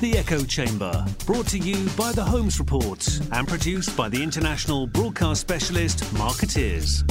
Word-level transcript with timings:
The 0.00 0.18
Echo 0.18 0.44
Chamber, 0.44 1.06
brought 1.24 1.46
to 1.48 1.58
you 1.58 1.88
by 1.96 2.12
The 2.12 2.22
Holmes 2.22 2.58
Report 2.58 3.08
and 3.32 3.48
produced 3.48 3.96
by 3.96 4.10
the 4.10 4.22
international 4.22 4.86
broadcast 4.86 5.40
specialist 5.40 6.12
Markettiers. 6.12 7.02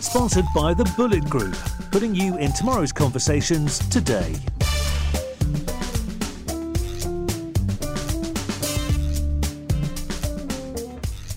Sponsored 0.00 0.46
by 0.54 0.72
The 0.72 0.90
Bullet 0.96 1.26
Group, 1.26 1.58
putting 1.92 2.14
you 2.14 2.38
in 2.38 2.54
tomorrow's 2.54 2.90
conversations 2.90 3.86
today. 3.90 4.34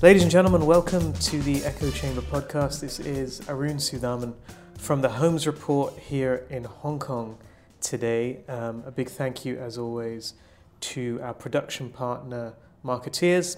Ladies 0.01 0.21
and 0.21 0.31
gentlemen, 0.31 0.65
welcome 0.65 1.11
to 1.11 1.41
the 1.41 1.61
Echo 1.65 1.91
Chamber 1.91 2.21
podcast. 2.21 2.79
This 2.79 3.01
is 3.01 3.41
Arun 3.49 3.75
Sudhaman 3.77 4.33
from 4.77 5.01
the 5.01 5.09
Holmes 5.09 5.45
Report 5.45 5.93
here 5.99 6.45
in 6.49 6.63
Hong 6.63 6.99
Kong 6.99 7.37
today. 7.81 8.39
Um, 8.47 8.83
a 8.85 8.91
big 8.91 9.09
thank 9.09 9.45
you, 9.45 9.57
as 9.57 9.77
always, 9.77 10.33
to 10.81 11.19
our 11.23 11.33
production 11.33 11.89
partner, 11.89 12.53
Markettiers, 12.83 13.57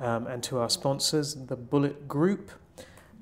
um, 0.00 0.26
and 0.26 0.42
to 0.44 0.58
our 0.58 0.70
sponsors, 0.70 1.34
the 1.34 1.56
Bullet 1.56 2.06
Group. 2.08 2.50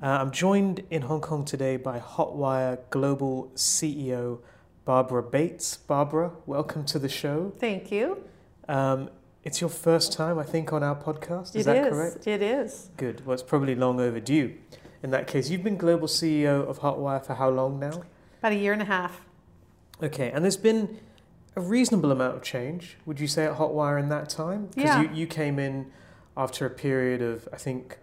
Uh, 0.03 0.07
I'm 0.07 0.31
joined 0.31 0.83
in 0.91 1.03
Hong 1.03 1.21
Kong 1.21 1.45
today 1.45 1.77
by 1.77 1.99
Hotwire 2.01 2.79
Global 2.91 3.51
CEO 3.55 4.41
Barbara 4.85 5.23
Bates. 5.23 5.77
Barbara, 5.77 6.33
welcome 6.47 6.85
to 6.87 6.99
the 6.99 7.09
show. 7.09 7.53
Thank 7.59 7.91
you. 7.91 8.23
Um, 8.69 9.09
it's 9.45 9.61
your 9.61 9.71
first 9.71 10.13
time, 10.13 10.39
I 10.39 10.43
think, 10.43 10.73
on 10.73 10.83
our 10.83 10.97
podcast. 10.97 11.55
Is 11.55 11.63
It 11.63 11.65
that 11.67 11.87
is. 11.87 11.93
correct? 11.93 12.27
It 12.27 12.43
is. 12.43 12.91
Good. 12.97 13.25
Well, 13.27 13.35
it's 13.35 13.43
probably 13.43 13.75
long 13.75 14.01
overdue. 14.01 14.55
In 15.03 15.11
that 15.11 15.27
case, 15.27 15.51
you've 15.51 15.63
been 15.63 15.77
global 15.77 16.09
CEO 16.09 16.67
of 16.67 16.81
Hotwire 16.81 17.25
for 17.25 17.35
how 17.35 17.51
long 17.51 17.79
now? 17.79 18.03
About 18.41 18.53
a 18.53 18.57
year 18.57 18.73
and 18.73 18.81
a 18.83 18.87
half. 18.87 19.24
Okay, 20.03 20.31
and 20.31 20.43
there's 20.45 20.57
been 20.57 20.99
a 21.57 21.61
reasonable 21.61 22.11
amount 22.11 22.37
of 22.37 22.43
change, 22.43 22.97
would 23.07 23.21
you 23.21 23.29
say, 23.29 23.45
at 23.47 23.57
Hotwire 23.59 23.99
in 24.01 24.09
that 24.09 24.29
time? 24.29 24.67
Because 24.75 24.83
Yeah. 24.91 25.03
you, 25.03 25.11
you 25.13 25.27
came 25.27 25.59
in 25.59 25.91
after 26.37 26.67
a 26.67 26.71
period 26.71 27.23
of, 27.23 27.49
I 27.53 27.57
think, 27.57 27.99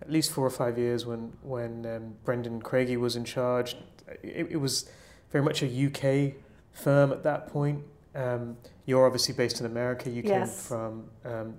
at 0.00 0.10
least 0.10 0.30
four 0.32 0.46
or 0.46 0.50
five 0.50 0.78
years 0.78 1.04
when, 1.04 1.32
when 1.42 1.84
um, 1.86 2.14
Brendan 2.24 2.60
Craigie 2.62 2.96
was 2.96 3.16
in 3.16 3.24
charge. 3.24 3.76
It, 4.22 4.48
it 4.52 4.56
was 4.56 4.88
very 5.30 5.44
much 5.44 5.62
a 5.62 5.66
UK 5.66 6.34
firm 6.72 7.12
at 7.12 7.22
that 7.24 7.48
point. 7.48 7.82
Um, 8.14 8.56
you're 8.86 9.04
obviously 9.04 9.34
based 9.34 9.60
in 9.60 9.66
America. 9.66 10.08
You 10.08 10.22
came 10.22 10.30
Yes. 10.40 10.66
from 10.66 11.04
um, 11.24 11.54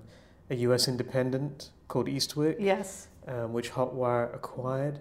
a 0.49 0.55
US 0.55 0.87
independent 0.87 1.69
called 1.87 2.07
Eastwick 2.07 2.55
Yes. 2.59 3.07
um, 3.27 3.53
which 3.53 3.71
Hotwire 3.73 4.33
acquired. 4.33 4.99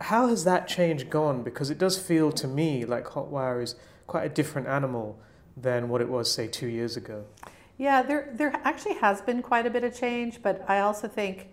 How 0.00 0.26
has 0.26 0.42
that 0.44 0.66
change 0.66 1.08
gone? 1.08 1.42
Because 1.44 1.70
it 1.70 1.78
does 1.78 1.98
feel 1.98 2.32
to 2.32 2.48
me 2.48 2.84
like 2.84 3.04
Hotwire 3.06 3.62
is 3.62 3.74
quite 4.08 4.24
a 4.24 4.28
different 4.28 4.66
animal 4.66 5.16
than 5.56 5.88
what 5.88 6.00
it 6.00 6.08
was, 6.08 6.32
say, 6.32 6.48
two 6.48 6.66
years 6.66 6.96
ago. 6.96 7.24
Yeah, 7.76 8.02
there, 8.02 8.30
there 8.32 8.52
actually 8.64 8.94
has 8.94 9.20
been 9.20 9.40
quite 9.40 9.66
a 9.66 9.70
bit 9.70 9.84
of 9.84 9.94
change, 9.94 10.42
but 10.42 10.64
I 10.66 10.80
also 10.80 11.06
think 11.06 11.50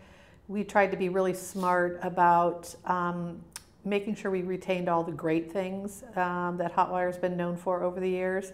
we 0.47 0.63
tried 0.63 0.89
to 0.91 0.97
be 0.97 1.09
really 1.09 1.35
smart 1.35 1.99
about 2.01 2.73
um, 2.85 3.43
making 3.83 4.15
sure 4.15 4.31
we 4.31 4.41
retained 4.41 4.89
all 4.89 5.03
the 5.03 5.11
great 5.11 5.51
things 5.51 6.03
um, 6.15 6.57
that 6.57 6.71
Hotwire's 6.71 7.17
been 7.17 7.37
known 7.37 7.55
for 7.55 7.83
over 7.83 7.99
the 7.99 8.09
years. 8.09 8.53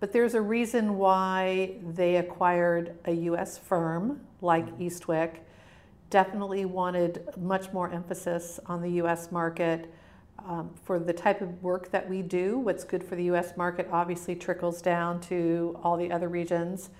But 0.00 0.12
there's 0.12 0.34
a 0.34 0.40
reason 0.40 0.96
why 0.96 1.74
they 1.94 2.16
acquired 2.16 2.96
a 3.04 3.12
US 3.12 3.58
firm 3.58 4.22
like 4.40 4.78
Eastwick. 4.78 5.40
Definitely 6.08 6.64
wanted 6.64 7.28
much 7.36 7.70
more 7.72 7.90
emphasis 7.90 8.58
on 8.66 8.80
the 8.80 8.92
US 9.02 9.30
market. 9.30 9.92
Um, 10.46 10.70
for 10.84 10.98
the 10.98 11.12
type 11.12 11.40
of 11.42 11.62
work 11.62 11.90
that 11.90 12.08
we 12.08 12.22
do, 12.22 12.58
what's 12.58 12.82
good 12.84 13.04
for 13.04 13.14
the 13.14 13.24
US 13.24 13.56
market 13.56 13.88
obviously 13.92 14.34
trickles 14.34 14.80
down 14.82 15.20
to 15.22 15.78
all 15.82 15.96
the 15.96 16.10
other 16.10 16.28
regions 16.28 16.90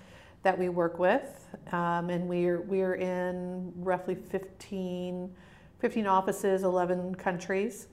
that 0.43 0.59
we 0.59 0.69
work 0.69 0.99
with. 0.99 1.49
Um, 1.73 2.11
and 2.11 2.29
we're, 2.29 2.61
we're 2.61 2.95
in 2.95 3.73
roughly 3.77 4.15
15, 4.15 5.35
15 5.79 6.07
offices, 6.07 6.63
11 6.63 7.15
countries. 7.17 7.89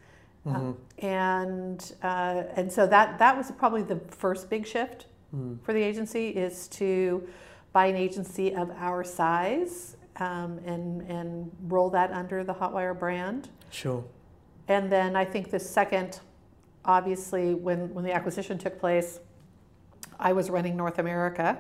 Mhm. 0.46 0.76
And, 1.00 1.94
uh, 2.04 2.44
and 2.56 2.72
so 2.72 2.88
that, 2.88 3.20
that 3.20 3.36
was 3.36 3.52
probably 3.52 3.84
the 3.84 4.00
first 4.10 4.50
big 4.50 4.66
shift 4.66 5.08
Mm. 5.36 5.62
for 5.62 5.74
the 5.74 5.82
agency 5.82 6.30
is 6.30 6.70
to 6.70 7.28
buy 7.74 7.88
an 7.88 7.98
agency 7.98 8.56
of 8.56 8.72
our 8.78 9.04
size 9.04 9.98
um, 10.18 10.58
and, 10.66 11.02
and 11.02 11.52
roll 11.68 11.90
that 11.90 12.12
under 12.12 12.44
the 12.44 12.54
Hotwire 12.54 12.98
brand. 12.98 13.50
Sure. 13.70 14.04
And 14.68 14.92
then 14.92 15.16
I 15.16 15.26
think 15.26 15.50
the 15.50 15.60
second, 15.60 16.20
obviously, 16.84 17.54
when, 17.54 17.94
when 17.94 18.04
the 18.04 18.14
acquisition 18.14 18.58
took 18.58 18.80
place, 18.80 19.20
I 20.20 20.34
was 20.34 20.50
running 20.50 20.76
North 20.76 21.00
America. 21.00 21.58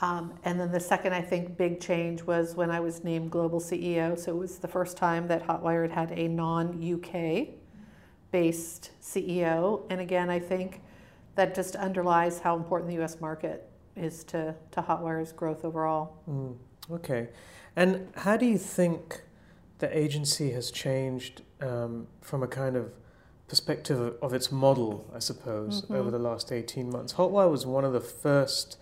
Um, 0.00 0.34
and 0.44 0.60
then 0.60 0.70
the 0.70 0.80
second, 0.80 1.12
I 1.12 1.22
think, 1.22 1.56
big 1.56 1.80
change 1.80 2.22
was 2.22 2.54
when 2.54 2.70
I 2.70 2.78
was 2.78 3.02
named 3.02 3.30
global 3.30 3.60
CEO. 3.60 4.16
So 4.18 4.32
it 4.32 4.38
was 4.38 4.58
the 4.58 4.68
first 4.68 4.96
time 4.96 5.26
that 5.28 5.44
Hotwire 5.46 5.82
had 5.90 6.10
had 6.10 6.18
a 6.18 6.28
non 6.28 6.68
UK 6.82 7.48
based 8.30 8.92
CEO. 9.02 9.82
And 9.90 10.00
again, 10.00 10.30
I 10.30 10.38
think 10.38 10.82
that 11.34 11.54
just 11.54 11.74
underlies 11.76 12.38
how 12.38 12.56
important 12.56 12.90
the 12.90 13.02
US 13.02 13.20
market 13.20 13.68
is 13.96 14.22
to, 14.24 14.54
to 14.72 14.82
Hotwire's 14.82 15.32
growth 15.32 15.64
overall. 15.64 16.16
Mm. 16.28 16.56
Okay. 16.90 17.28
And 17.74 18.08
how 18.16 18.36
do 18.36 18.46
you 18.46 18.58
think 18.58 19.22
the 19.78 19.96
agency 19.96 20.50
has 20.52 20.70
changed 20.70 21.42
um, 21.60 22.06
from 22.20 22.42
a 22.42 22.46
kind 22.48 22.76
of 22.76 22.92
perspective 23.48 23.98
of, 24.00 24.16
of 24.22 24.34
its 24.34 24.52
model, 24.52 25.06
I 25.14 25.18
suppose, 25.20 25.82
Mhm. 25.82 25.94
over 25.96 26.10
the 26.10 26.18
last 26.18 26.52
18 26.52 26.90
months? 26.90 27.14
Hotwire 27.14 27.50
was 27.50 27.64
one 27.66 27.84
of 27.84 27.92
the 27.92 28.00
first 28.00 28.78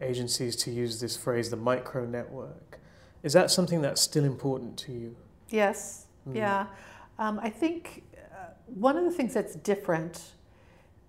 agencies 0.00 0.56
to 0.56 0.70
use 0.70 1.00
this 1.00 1.16
phrase, 1.16 1.50
the 1.50 1.56
micro 1.56 2.04
network. 2.04 2.78
Is 3.22 3.32
that 3.32 3.50
something 3.50 3.80
that's 3.82 4.00
still 4.00 4.24
important 4.24 4.76
to 4.78 4.92
you? 4.92 5.16
Yes, 5.50 6.06
Mm. 6.28 6.36
yeah. 6.36 6.66
Um, 7.18 7.40
I 7.42 7.50
think 7.50 8.04
uh, 8.32 8.50
one 8.66 8.96
of 8.96 9.04
the 9.04 9.10
things 9.10 9.34
that's 9.34 9.54
different, 9.56 10.32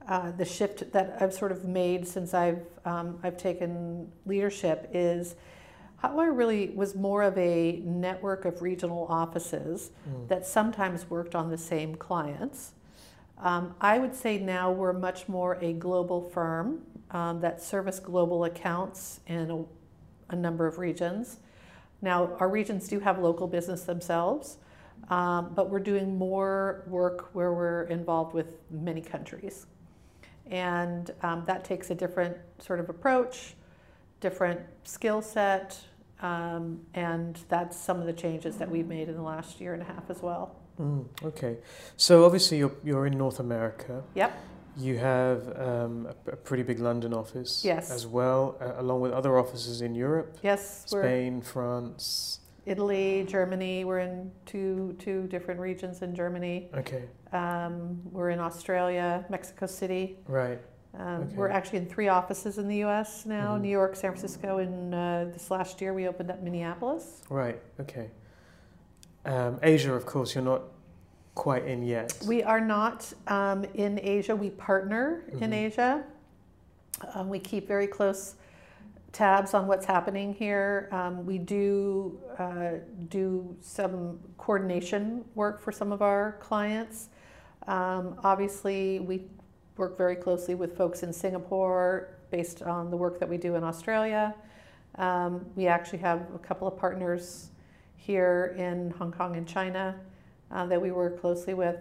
uh, 0.08 0.32
the 0.32 0.46
shift 0.46 0.92
that 0.92 1.18
I've 1.22 1.34
sort 1.34 1.52
of 1.52 1.66
made 1.66 2.08
since 2.08 2.34
I've 2.34 2.66
um, 2.86 3.20
I've 3.22 3.38
taken 3.38 4.12
leadership 4.26 4.90
is 4.94 5.36
Hotwire 6.04 6.36
really 6.36 6.70
was 6.70 6.96
more 6.96 7.24
of 7.24 7.38
a 7.38 7.82
network 7.84 8.46
of 8.46 8.62
regional 8.62 9.06
offices 9.10 9.92
Mm. 10.08 10.28
that 10.30 10.46
sometimes 10.46 11.10
worked 11.10 11.36
on 11.36 11.50
the 11.50 11.58
same 11.58 11.96
clients. 11.96 12.74
Um, 13.38 13.76
I 13.82 14.00
would 14.00 14.16
say 14.16 14.38
now 14.40 14.72
we're 14.72 14.94
much 14.94 15.28
more 15.28 15.58
a 15.62 15.74
global 15.74 16.22
firm 16.22 16.82
um, 17.12 17.42
that 17.42 17.62
service 17.62 18.00
global 18.00 18.44
accounts 18.46 19.20
in 19.28 19.50
a, 19.50 20.34
a 20.34 20.36
number 20.36 20.68
of 20.68 20.78
regions. 20.78 21.40
Now, 22.02 22.36
our 22.40 22.48
regions 22.50 22.88
do 22.88 23.00
have 23.00 23.20
local 23.20 23.48
business 23.48 23.84
themselves, 23.84 24.58
um, 25.10 25.52
but 25.56 25.70
we're 25.70 25.80
doing 25.80 26.18
more 26.18 26.84
work 26.88 27.30
where 27.34 27.52
we're 27.54 27.84
involved 27.84 28.34
with 28.34 28.58
many 28.70 29.02
countries. 29.02 29.66
And 30.50 31.12
um, 31.24 31.44
that 31.46 31.64
takes 31.64 31.90
a 31.90 31.96
different 31.96 32.38
sort 32.60 32.80
of 32.80 32.90
approach, 32.90 33.56
different 34.20 34.60
skill 34.84 35.22
set, 35.22 35.80
um, 36.22 36.80
and 36.94 37.40
that's 37.50 37.78
some 37.78 38.00
of 38.00 38.06
the 38.06 38.14
changes 38.14 38.58
that 38.58 38.70
we've 38.70 38.88
made 38.88 39.10
in 39.10 39.16
the 39.16 39.22
last 39.22 39.60
year 39.62 39.74
and 39.74 39.82
a 39.82 39.86
half 39.86 40.10
as 40.10 40.22
well. 40.22 40.56
Mm, 40.80 41.06
okay. 41.24 41.58
So 41.98 42.26
obviously 42.26 42.58
you're, 42.60 42.72
you're 42.84 43.06
in 43.06 43.18
North 43.18 43.40
America. 43.40 44.04
Yep. 44.16 44.38
You 44.78 44.98
have 44.98 45.58
um, 45.60 46.08
a, 46.28 46.32
a 46.32 46.36
pretty 46.36 46.64
big 46.64 46.80
London 46.80 47.14
office 47.14 47.66
Yes. 47.66 47.92
as 47.92 48.08
well, 48.08 48.56
uh, 48.62 48.74
along 48.82 49.02
with 49.02 49.12
other 49.12 49.38
offices 49.38 49.82
in 49.82 49.94
Europe, 49.96 50.38
Yes, 50.42 50.84
Spain, 50.88 51.42
France. 51.42 52.40
Italy, 52.66 53.26
Germany. 53.28 53.84
We're 53.84 54.00
in 54.00 54.32
two 54.46 54.96
two 55.00 55.28
different 55.28 55.60
regions 55.60 56.02
in 56.04 56.14
Germany. 56.14 56.70
Okay, 56.76 57.04
Um, 57.34 58.00
we're 58.12 58.30
in 58.30 58.40
Australia, 58.40 59.26
Mexico 59.30 59.66
City. 59.66 60.20
right. 60.28 60.60
Um, 60.98 61.24
Okay. 61.24 61.36
We're 61.36 61.50
actually 61.50 61.80
in 61.80 61.86
three 61.88 62.08
offices 62.08 62.58
in 62.58 62.68
the 62.68 62.78
U.S. 62.78 63.26
now: 63.26 63.56
Mhm. 63.58 63.62
New 63.62 63.70
York, 63.70 63.96
San 63.96 64.12
Francisco, 64.12 64.58
and 64.58 64.94
uh, 64.96 65.26
this 65.32 65.52
last 65.52 65.82
year 65.82 65.94
we 65.94 66.08
opened 66.08 66.32
up 66.32 66.42
Minneapolis. 66.42 67.22
Right, 67.30 67.62
okay. 67.80 68.10
Um, 69.26 69.60
Asia, 69.62 69.94
of 69.94 70.06
course, 70.06 70.34
you're 70.34 70.44
not 70.44 70.64
quite 71.36 71.66
in 71.66 71.84
yet. 71.84 72.18
We 72.28 72.42
are 72.44 72.60
not 72.60 73.12
um, 73.28 73.66
in 73.76 74.00
Asia. 74.02 74.36
We 74.36 74.50
partner 74.50 75.24
in 75.32 75.52
Mhm. 75.52 75.54
Asia. 75.54 76.04
Um, 77.14 77.30
we 77.30 77.40
keep 77.40 77.68
very 77.68 77.88
close 77.88 78.36
tabs 79.12 79.54
on 79.54 79.68
what's 79.68 79.86
happening 79.86 80.34
here. 80.34 80.88
Um, 80.92 81.26
we 81.26 81.38
do 81.38 82.20
uh, 82.38 82.72
do 83.10 83.56
some 83.62 84.20
coordination 84.38 85.24
work 85.36 85.60
for 85.62 85.72
some 85.72 85.92
of 85.92 86.02
our 86.02 86.34
clients. 86.40 87.10
Um, 87.68 88.16
obviously, 88.24 89.00
we 89.00 89.28
work 89.80 89.98
very 89.98 90.16
closely 90.16 90.54
with 90.54 90.78
folks 90.78 91.02
in 91.04 91.12
Singapore 91.12 92.10
based 92.30 92.62
on 92.62 92.92
the 92.92 92.98
work 92.98 93.20
that 93.20 93.28
we 93.28 93.38
do 93.38 93.56
in 93.56 93.64
Australia. 93.64 94.36
Um, 94.96 95.46
we 95.56 95.68
actually 95.68 96.00
have 96.00 96.28
a 96.36 96.40
couple 96.40 96.68
of 96.68 96.78
partners 96.78 97.50
here 97.96 98.54
in 98.58 98.92
Hong 98.92 99.12
Kong 99.12 99.36
and 99.38 99.48
China 99.48 99.96
uh, 100.52 100.66
that 100.68 100.82
we 100.82 100.92
work 100.92 101.20
closely 101.20 101.54
with. 101.54 101.78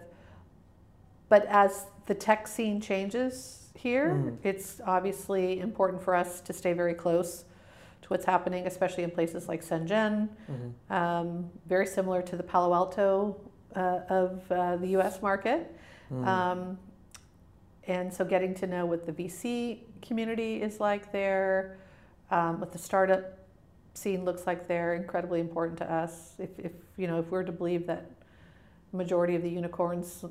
But 1.28 1.44
as 1.46 1.86
the 2.06 2.14
tech 2.14 2.48
scene 2.48 2.80
changes 2.80 3.68
here. 3.78 4.10
Mm. 4.10 4.36
It's 4.42 4.80
obviously 4.84 5.60
important 5.60 6.02
for 6.02 6.14
us 6.14 6.40
to 6.42 6.52
stay 6.52 6.72
very 6.72 6.94
close 6.94 7.44
to 8.02 8.08
what's 8.08 8.24
happening, 8.24 8.66
especially 8.66 9.04
in 9.04 9.10
places 9.10 9.48
like 9.48 9.62
Shenzhen, 9.64 10.28
Mhm. 10.50 10.94
um, 10.94 11.50
very 11.66 11.86
similar 11.86 12.22
to 12.22 12.36
the 12.36 12.42
Palo 12.42 12.74
Alto 12.74 13.36
uh, 13.76 14.00
of 14.08 14.50
uh, 14.50 14.76
the 14.76 14.88
US 14.98 15.22
market. 15.22 15.74
Mm. 16.12 16.26
Um, 16.26 16.78
and 17.88 18.12
so 18.12 18.24
getting 18.24 18.54
to 18.54 18.66
know 18.66 18.84
what 18.86 19.06
the 19.06 19.12
VC 19.12 19.78
community 20.02 20.62
is 20.62 20.78
like 20.78 21.10
there, 21.10 21.78
um, 22.30 22.60
what 22.60 22.70
the 22.70 22.78
startup 22.78 23.38
scene 23.94 24.24
looks 24.24 24.46
like 24.46 24.68
there, 24.68 24.94
incredibly 24.94 25.40
important 25.40 25.78
to 25.78 25.90
us. 25.90 26.34
If, 26.38 26.50
if 26.58 26.72
you 26.96 27.06
know, 27.06 27.18
if 27.18 27.30
we're 27.30 27.42
to 27.42 27.52
believe 27.52 27.86
that 27.86 28.10
majority 28.92 29.34
of 29.34 29.42
the 29.42 29.48
unicorns 29.48 30.24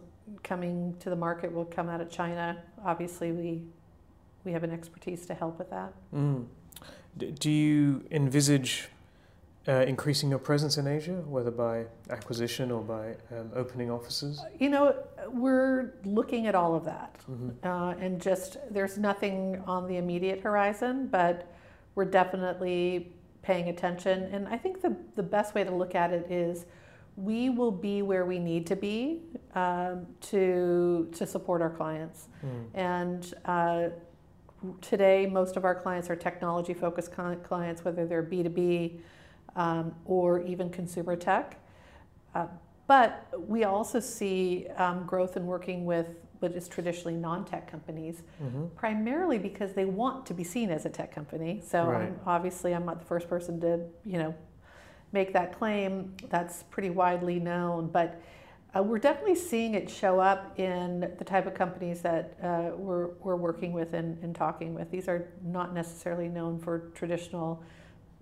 coming 0.44 0.96
to 1.00 1.10
the 1.10 1.16
market 1.16 1.52
will 1.52 1.66
come 1.66 1.90
out 1.90 2.00
of 2.00 2.10
China, 2.10 2.62
obviously 2.86 3.32
we 3.32 3.64
we 4.46 4.54
have 4.54 4.64
an 4.64 4.72
expertise 4.72 5.26
to 5.26 5.34
help 5.34 5.60
with 5.60 5.70
that. 5.72 5.92
Mm. 6.16 6.46
Do 7.18 7.52
you 7.52 8.06
envisage 8.12 8.88
uh, 9.68 9.82
increasing 9.82 10.30
your 10.30 10.40
presence 10.40 10.78
in 10.78 10.88
Asia, 10.88 11.24
whether 11.28 11.52
by 11.52 11.86
acquisition 12.10 12.72
or 12.72 12.82
by 12.82 13.16
um, 13.36 13.52
opening 13.56 13.92
offices? 13.92 14.42
You 14.60 14.70
know, 14.70 14.96
we're 15.28 15.96
looking 16.06 16.48
at 16.48 16.56
all 16.56 16.76
of 16.76 16.86
that. 16.86 17.16
hmm 17.26 17.50
uh, 17.64 17.94
and 18.00 18.22
just 18.22 18.58
there's 18.72 18.98
nothing 18.98 19.62
on 19.66 19.88
the 19.88 19.98
immediate 19.98 20.40
horizon, 20.42 21.08
but 21.08 21.54
we're 21.96 22.06
definitely 22.06 23.12
paying 23.42 23.70
attention. 23.70 24.24
And 24.24 24.48
I 24.48 24.58
think 24.58 24.82
the, 24.82 24.96
the 25.16 25.24
best 25.24 25.56
way 25.56 25.64
to 25.64 25.72
look 25.72 25.96
at 25.96 26.14
it 26.14 26.32
is 26.32 26.66
we 27.16 27.50
will 27.50 27.72
be 27.72 28.02
where 28.04 28.26
we 28.26 28.40
need 28.40 28.68
to 28.68 28.76
be 28.76 29.22
um, 29.56 30.06
to, 30.22 31.10
to 31.14 31.26
support 31.26 31.62
our 31.62 31.70
clients. 31.70 32.28
Mm. 32.46 32.66
And 32.76 33.34
uh, 33.46 33.90
today, 34.82 35.26
most 35.26 35.58
of 35.58 35.66
our 35.66 35.76
clients 35.76 36.10
are 36.10 36.16
technology 36.16 36.74
focused 36.74 37.12
clients, 37.44 37.84
whether 37.84 38.06
they're 38.06 38.24
B2B 38.24 39.00
um, 39.58 39.94
or 40.06 40.42
even 40.44 40.70
consumer 40.70 41.18
tech. 41.18 41.60
Uh, 42.34 42.48
but 42.88 43.28
we 43.38 43.66
also 43.66 44.00
see 44.00 44.68
um, 44.78 45.06
growth 45.06 45.36
in 45.36 45.46
working 45.46 45.86
with 45.86 46.08
what 46.40 46.54
is 46.54 46.68
traditionally 46.70 47.18
non-tech 47.18 47.70
companies, 47.70 48.22
hmm 48.40 48.66
primarily 48.78 49.40
because 49.40 49.74
they 49.74 49.86
want 49.86 50.24
to 50.24 50.36
be 50.36 50.44
seen 50.44 50.70
as 50.70 50.86
a 50.86 50.90
tech 50.90 51.12
company. 51.12 51.62
So 51.66 51.88
Right. 51.88 52.04
I'm, 52.04 52.20
obviously, 52.28 52.76
I'm 52.76 52.86
not 52.86 53.00
the 53.00 53.06
first 53.06 53.28
person 53.28 53.60
to 53.62 53.82
you 54.06 54.20
know 54.20 54.36
make 55.12 55.34
that 55.34 55.58
claim. 55.58 56.14
That's 56.30 56.64
pretty 56.64 56.92
widely 56.92 57.40
known, 57.40 57.88
but 57.88 58.22
uh, 58.78 58.84
we're 58.84 59.00
definitely 59.00 59.36
seeing 59.36 59.74
it 59.74 59.90
show 59.90 60.20
up 60.20 60.60
in 60.60 61.12
the 61.18 61.24
type 61.24 61.48
of 61.48 61.54
companies 61.54 62.02
that 62.02 62.38
uh, 62.44 62.76
we're, 62.76 63.08
we're 63.22 63.36
working 63.38 63.72
with 63.72 63.94
and, 63.94 64.22
and 64.22 64.36
talking 64.36 64.74
with. 64.74 64.92
These 64.92 65.08
are 65.08 65.30
not 65.44 65.74
necessarily 65.74 66.28
known 66.28 66.60
for 66.60 66.92
traditional, 66.94 67.64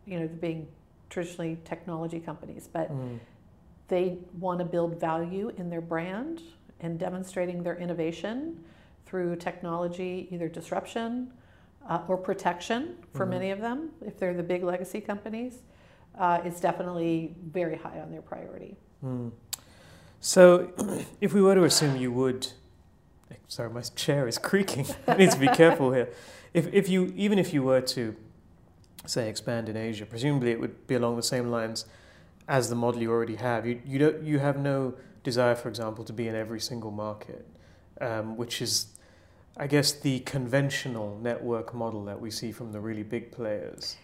you 0.06 0.20
know, 0.20 0.28
being 0.28 0.68
traditionally 1.10 1.58
technology 1.66 2.20
companies, 2.20 2.68
but 2.72 2.92
Mm. 2.92 3.20
they 3.88 4.18
want 4.40 4.60
to 4.60 4.66
build 4.66 5.00
value 5.00 5.52
in 5.58 5.70
their 5.70 5.82
brand 5.82 6.42
and 6.80 7.00
demonstrating 7.00 7.64
their 7.64 7.78
innovation 7.78 8.64
through 9.06 9.36
technology, 9.36 10.28
either 10.32 10.50
disruption 10.50 11.32
uh, 11.88 12.02
or 12.08 12.18
protection 12.18 12.96
for 13.14 13.26
Mhm. 13.26 13.30
many 13.30 13.52
of 13.52 13.62
them, 13.62 13.92
if 14.02 14.18
they're 14.18 14.34
the 14.34 14.42
big 14.44 14.64
legacy 14.64 15.00
companies, 15.00 15.62
uh, 16.18 16.42
is 16.44 16.60
definitely 16.60 17.36
very 17.44 17.76
high 17.76 18.00
on 18.00 18.10
their 18.10 18.22
priority. 18.22 18.76
Mm. 19.04 19.32
So, 20.20 20.72
if 21.22 21.34
we 21.34 21.42
were 21.42 21.54
to 21.56 21.64
assume 21.64 21.96
you 21.98 22.12
would, 22.12 22.48
sorry, 23.48 23.70
my 23.70 23.82
chair 23.96 24.28
is 24.28 24.38
creaking. 24.40 24.88
I 25.08 25.16
need 25.18 25.32
to 25.32 25.40
be 25.40 25.48
careful 25.50 25.92
here. 25.92 26.10
If 26.54 26.74
if 26.74 26.90
you 26.90 27.14
even 27.16 27.38
if 27.38 27.54
you 27.54 27.62
were 27.64 27.82
to 27.82 28.16
say 29.10 29.30
expand 29.30 29.70
in 29.70 29.78
Asia, 29.78 30.06
presumably 30.06 30.52
it 30.52 30.60
would 30.60 30.88
be 30.88 30.96
along 30.96 31.16
the 31.16 31.24
same 31.24 31.50
lines 31.50 31.86
as 32.48 32.70
the 32.70 32.76
model 32.76 33.02
you 33.02 33.12
already 33.12 33.36
have. 33.36 33.66
You 33.66 33.82
you 33.86 34.00
don't 34.00 34.24
you 34.24 34.40
have 34.40 34.58
no 34.58 34.96
desire, 35.24 35.56
for 35.56 35.70
example, 35.70 36.04
to 36.06 36.14
be 36.14 36.28
in 36.28 36.36
every 36.36 36.60
single 36.60 36.92
market, 36.92 37.46
um, 38.02 38.38
which 38.38 38.62
is. 38.62 38.88
I 39.58 39.68
guess 39.68 39.94
the 39.94 40.20
conventional 40.20 41.18
network 41.24 41.74
model 41.74 42.04
that 42.06 42.20
we 42.20 42.30
see 42.30 42.52
from 42.52 42.74
the 42.74 42.82
really 42.82 43.04
big 43.04 43.32
players. 43.32 43.96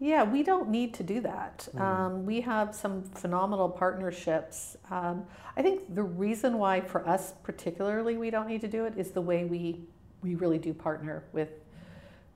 Yeah, 0.00 0.22
we 0.22 0.42
don't 0.42 0.68
need 0.68 0.94
to 0.94 1.02
do 1.02 1.20
that. 1.20 1.66
Mm. 1.74 1.80
Um, 1.80 2.26
we 2.26 2.40
have 2.42 2.74
some 2.74 3.02
phenomenal 3.02 3.68
partnerships. 3.68 4.76
Um, 4.90 5.24
I 5.56 5.62
think 5.62 5.94
the 5.94 6.04
reason 6.04 6.58
why, 6.58 6.80
for 6.80 7.06
us 7.08 7.34
particularly, 7.42 8.16
we 8.16 8.30
don't 8.30 8.46
need 8.46 8.60
to 8.60 8.68
do 8.68 8.84
it 8.84 8.94
is 8.96 9.10
the 9.10 9.20
way 9.20 9.44
we 9.44 9.80
we 10.22 10.34
really 10.34 10.58
do 10.58 10.74
partner 10.74 11.24
with 11.32 11.50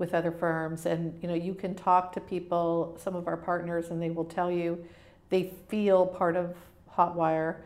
with 0.03 0.15
other 0.15 0.33
firms. 0.33 0.85
And 0.85 1.17
you 1.23 1.29
know, 1.29 1.35
you 1.35 1.55
can 1.55 1.77
talk 1.77 2.13
to 2.15 2.21
people, 2.21 2.99
some 3.01 3.15
of 3.15 3.29
our 3.29 3.37
partners, 3.37 3.91
and 3.91 4.03
they 4.03 4.11
will 4.11 4.25
tell 4.25 4.51
you 4.51 4.85
they 5.31 5.55
feel 5.69 6.05
part 6.05 6.35
of 6.37 6.57
Hotwire. 6.99 7.59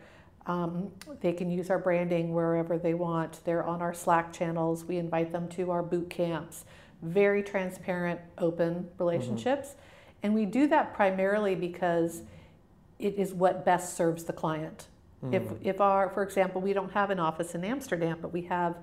Um, 0.45 0.91
they 1.19 1.33
can 1.33 1.49
use 1.49 1.71
our 1.71 1.79
branding 1.79 2.33
wherever 2.33 2.77
they 2.77 2.93
want. 2.93 3.41
They're 3.43 3.65
on 3.65 3.81
our 3.81 3.93
Slack 3.93 4.31
channels. 4.31 4.85
We 4.85 4.97
invite 4.97 5.31
them 5.31 5.49
to 5.49 5.71
our 5.71 5.81
boot 5.81 6.11
camps. 6.11 6.63
Very 7.01 7.41
transparent, 7.41 8.21
open 8.37 8.87
relationships. 8.99 9.75
And 10.21 10.35
we 10.35 10.45
do 10.45 10.67
that 10.67 10.93
primarily 10.93 11.55
because 11.55 12.21
it 12.99 13.15
is 13.15 13.33
what 13.33 13.65
best 13.65 13.97
serves 13.97 14.23
the 14.25 14.33
client. 14.33 14.87
If, 15.31 15.41
Mm. 15.43 15.57
if 15.63 15.81
our, 15.81 16.09
for 16.09 16.21
example, 16.21 16.61
we 16.61 16.73
don't 16.73 16.91
have 16.91 17.09
an 17.09 17.19
office 17.19 17.55
in 17.55 17.63
Amsterdam, 17.63 18.19
but 18.21 18.31
we 18.31 18.43
have 18.43 18.75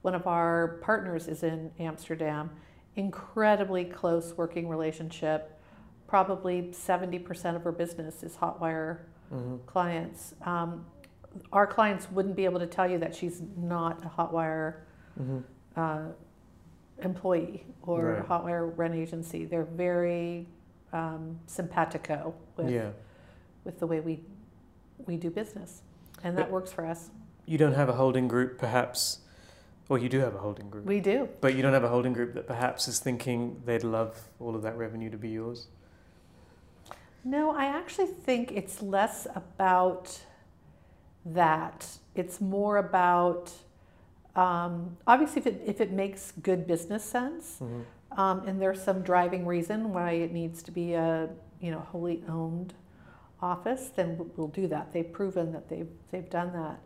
one 0.00 0.14
of 0.14 0.26
our 0.26 0.78
partners 0.80 1.28
is 1.28 1.42
in 1.42 1.70
Amsterdam, 1.78 2.50
incredibly 2.96 3.84
close 3.84 4.34
working 4.36 4.68
relationship. 4.68 5.58
Probably 6.06 6.62
70% 6.72 7.56
of 7.56 7.64
her 7.64 7.72
business 7.72 8.22
is 8.22 8.36
Hotwire 8.36 8.98
Mhm. 9.32 9.64
clients. 9.66 10.34
Um, 10.42 10.84
our 11.52 11.66
clients 11.66 12.10
wouldn't 12.10 12.36
be 12.36 12.44
able 12.44 12.58
to 12.60 12.66
tell 12.66 12.86
you 12.90 12.98
that 12.98 13.14
she's 13.14 13.40
not 13.56 14.04
a 14.04 14.08
Hotwire 14.08 14.74
Mhm. 15.18 15.42
uh, 15.76 16.02
employee 16.98 17.64
or 17.82 18.04
Right. 18.04 18.28
Hotwire 18.28 18.76
rent 18.76 18.94
agency. 18.94 19.44
They're 19.46 19.64
very 19.64 20.46
um, 20.94 21.38
simpatico 21.46 22.34
with, 22.58 22.68
Yeah. 22.68 22.90
with 23.64 23.78
the 23.78 23.86
way 23.86 24.00
we 24.00 24.22
we 25.06 25.16
do 25.16 25.30
business, 25.30 25.80
and 26.22 26.36
that 26.36 26.42
But- 26.42 26.50
works 26.52 26.70
for 26.70 26.84
us. 26.84 27.10
You 27.46 27.56
don't 27.56 27.72
have 27.72 27.88
a 27.88 27.94
holding 27.94 28.28
group, 28.28 28.58
perhaps, 28.58 29.21
or 29.92 29.98
you 29.98 30.08
do 30.08 30.20
have 30.20 30.34
a 30.34 30.38
holding 30.38 30.70
group. 30.70 30.86
We 30.86 31.00
do. 31.00 31.28
But 31.42 31.54
you 31.54 31.60
don't 31.60 31.74
have 31.74 31.84
a 31.84 31.88
holding 31.90 32.14
group 32.14 32.32
that 32.32 32.46
perhaps 32.46 32.88
is 32.88 32.98
thinking 32.98 33.60
they'd 33.66 33.84
love 33.84 34.18
all 34.40 34.56
of 34.56 34.62
that 34.62 34.74
revenue 34.78 35.10
to 35.10 35.18
be 35.18 35.28
yours. 35.28 35.66
No, 37.22 37.50
I 37.50 37.66
actually 37.66 38.06
think 38.06 38.52
it's 38.52 38.80
less 38.80 39.26
about 39.36 40.18
that. 41.26 41.86
It's 42.14 42.40
more 42.40 42.78
about 42.78 43.52
um, 44.34 44.96
obviously 45.06 45.40
if 45.40 45.46
it, 45.46 45.62
if 45.66 45.78
it 45.82 45.92
makes 45.92 46.32
good 46.42 46.66
business 46.66 47.04
sense, 47.04 47.58
Mhm. 47.60 47.84
um, 48.18 48.48
and 48.48 48.62
there's 48.62 48.82
some 48.82 49.02
driving 49.02 49.44
reason 49.44 49.92
why 49.92 50.12
it 50.12 50.32
needs 50.32 50.62
to 50.62 50.70
be 50.70 50.94
a 50.94 51.28
you 51.60 51.70
know 51.70 51.80
wholly 51.80 52.24
owned 52.26 52.72
office, 53.42 53.90
then 53.94 54.16
we'll- 54.16 54.30
we'll 54.36 54.48
do 54.48 54.66
that. 54.68 54.92
They've 54.92 55.12
proven 55.12 55.52
that 55.52 55.68
they've 55.68 55.90
they've 56.10 56.30
done 56.30 56.54
that. 56.54 56.78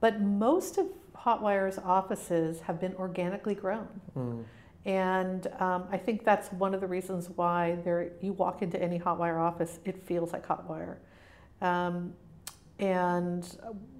But 0.00 0.20
most 0.20 0.76
of 0.76 0.88
Hotwire's 1.16 1.78
offices 1.78 2.60
have 2.60 2.80
been 2.80 2.94
organically 2.96 3.54
grown. 3.54 3.88
Mm. 4.16 4.44
And 4.86 5.46
um, 5.58 5.84
I 5.90 5.96
think 5.96 6.24
that's 6.24 6.52
one 6.52 6.74
of 6.74 6.80
the 6.80 6.86
reasons 6.86 7.30
why 7.30 7.78
there 7.84 8.12
you 8.20 8.32
walk 8.34 8.60
into 8.60 8.80
any 8.82 8.98
Hotwire 8.98 9.40
office, 9.40 9.78
it 9.84 10.04
feels 10.04 10.32
like 10.32 10.46
Hotwire. 10.46 10.96
Um, 11.62 12.12
and 12.78 13.56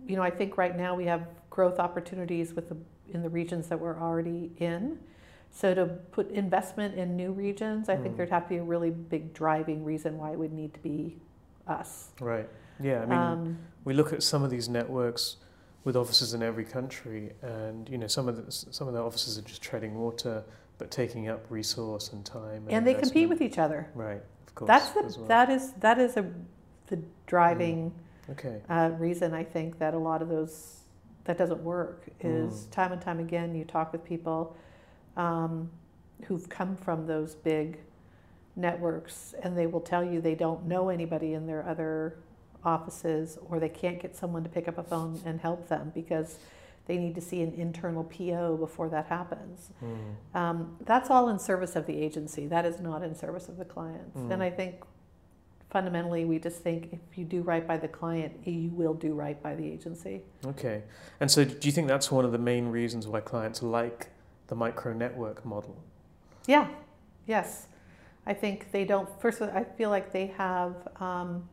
you 0.06 0.16
know, 0.16 0.22
I 0.22 0.30
think 0.30 0.58
right 0.58 0.76
now 0.76 0.94
we 0.94 1.06
have 1.06 1.26
growth 1.48 1.78
opportunities 1.78 2.52
with 2.52 2.68
the 2.68 2.76
in 3.12 3.22
the 3.22 3.28
regions 3.28 3.68
that 3.68 3.78
we're 3.78 3.98
already 3.98 4.50
in. 4.58 4.98
So 5.50 5.72
to 5.72 5.86
put 5.86 6.30
investment 6.32 6.96
in 6.96 7.16
new 7.16 7.30
regions, 7.30 7.88
I 7.88 7.96
think 7.96 8.14
Mm. 8.14 8.16
there'd 8.16 8.30
have 8.30 8.42
to 8.44 8.48
be 8.48 8.56
a 8.56 8.62
really 8.64 8.90
big 8.90 9.32
driving 9.32 9.84
reason 9.84 10.18
why 10.18 10.32
it 10.32 10.38
would 10.38 10.52
need 10.52 10.74
to 10.74 10.80
be 10.80 11.16
us. 11.68 12.10
Right. 12.20 12.48
Yeah. 12.80 13.02
I 13.02 13.06
mean, 13.06 13.18
um, 13.18 13.58
we 13.84 13.94
look 13.94 14.12
at 14.12 14.22
some 14.22 14.42
of 14.42 14.50
these 14.50 14.68
networks 14.68 15.36
with 15.84 15.96
offices 15.96 16.32
in 16.34 16.42
every 16.42 16.64
country, 16.64 17.32
and 17.42 17.88
you 17.88 17.98
know, 17.98 18.06
some 18.06 18.26
of 18.28 18.36
the 18.44 18.50
some 18.50 18.88
of 18.88 18.94
the 18.94 19.00
offices 19.02 19.38
are 19.38 19.42
just 19.42 19.62
treading 19.62 19.94
water, 19.94 20.42
but 20.78 20.90
taking 20.90 21.28
up 21.28 21.44
resource 21.50 22.12
and 22.12 22.24
time. 22.24 22.66
and 22.68 22.86
they 22.86 22.94
compete 22.94 23.28
with 23.28 23.40
each 23.42 23.58
other. 23.58 23.88
Right. 23.94 24.22
Of 24.46 24.54
course. 24.54 24.68
That's 24.68 24.90
the 24.90 25.18
well. 25.20 25.28
that 25.28 25.50
is 25.50 25.72
that 25.80 25.98
is 25.98 26.16
a 26.16 26.30
the 26.86 26.98
driving. 27.26 27.92
Okay. 28.30 28.62
uh, 28.70 28.90
reason 28.98 29.34
I 29.34 29.44
think 29.44 29.78
that 29.78 29.92
a 29.92 29.98
lot 29.98 30.22
of 30.22 30.30
those 30.30 30.80
that 31.24 31.36
doesn't 31.36 31.62
work 31.62 32.06
is 32.20 32.52
Mm. 32.66 32.70
time 32.70 32.92
and 32.92 33.02
time 33.02 33.20
again 33.20 33.54
you 33.54 33.64
talk 33.66 33.92
with 33.92 34.02
people 34.02 34.56
um, 35.18 35.70
who've 36.24 36.48
come 36.48 36.74
from 36.76 37.06
those 37.06 37.34
big 37.34 37.78
networks 38.56 39.34
and 39.42 39.56
they 39.58 39.66
will 39.66 39.80
tell 39.80 40.02
you 40.02 40.20
they 40.22 40.34
don't 40.34 40.64
know 40.64 40.88
anybody 40.88 41.34
in 41.34 41.46
their 41.46 41.68
other 41.68 42.16
offices 42.64 43.38
or 43.48 43.58
they 43.60 43.68
can't 43.68 44.00
get 44.00 44.16
someone 44.16 44.42
to 44.42 44.48
pick 44.48 44.68
up 44.68 44.78
a 44.78 44.82
phone 44.82 45.20
and 45.24 45.40
help 45.40 45.68
them 45.68 45.92
because 45.94 46.38
they 46.86 46.98
need 46.98 47.14
to 47.14 47.20
see 47.20 47.40
an 47.40 47.52
internal 47.54 48.04
PO 48.04 48.56
before 48.58 48.88
that 48.90 49.06
happens. 49.06 49.70
Mm. 49.82 50.38
Um, 50.38 50.76
that's 50.84 51.10
all 51.10 51.28
in 51.28 51.38
service 51.38 51.76
of 51.76 51.86
the 51.86 51.96
agency. 51.96 52.46
That 52.46 52.66
is 52.66 52.80
not 52.80 53.02
in 53.02 53.14
service 53.14 53.48
of 53.48 53.56
the 53.56 53.64
clients. 53.64 54.18
Mm. 54.18 54.32
And 54.32 54.42
I 54.42 54.50
think 54.50 54.82
fundamentally 55.70 56.24
we 56.24 56.38
just 56.38 56.62
think 56.62 56.90
if 56.92 57.18
you 57.18 57.24
do 57.24 57.42
right 57.42 57.66
by 57.66 57.76
the 57.76 57.88
client, 57.88 58.32
you 58.44 58.70
will 58.70 58.94
do 58.94 59.14
right 59.14 59.42
by 59.42 59.54
the 59.54 59.66
agency. 59.66 60.22
Okay. 60.46 60.82
And 61.20 61.30
so, 61.30 61.44
do 61.44 61.66
you 61.66 61.72
think 61.72 61.88
that's 61.88 62.12
one 62.12 62.24
of 62.24 62.32
the 62.32 62.38
main 62.38 62.68
reasons 62.68 63.08
why 63.08 63.20
clients 63.20 63.62
like 63.62 64.08
the 64.46 64.54
micro 64.54 64.92
network 64.92 65.44
model? 65.44 65.76
Yeah, 66.46 66.68
yes. 67.26 67.66
I 68.26 68.34
think 68.34 68.70
they 68.72 68.84
don't, 68.84 69.08
first, 69.20 69.40
of 69.40 69.48
all, 69.48 69.56
I 69.56 69.64
feel 69.64 69.90
like 69.90 70.12
they 70.12 70.26
have, 70.38 70.76
um, 71.00 71.48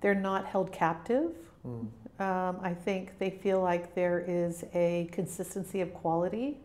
they're 0.00 0.14
not 0.14 0.46
held 0.46 0.72
captive. 0.72 1.32
Mm. 1.66 1.88
Um, 2.18 2.58
I 2.62 2.72
think 2.72 3.18
they 3.18 3.30
feel 3.30 3.60
like 3.60 3.94
there 3.94 4.24
is 4.26 4.64
a 4.74 5.08
consistency 5.12 5.80
of 5.80 5.92
quality. 5.92 6.58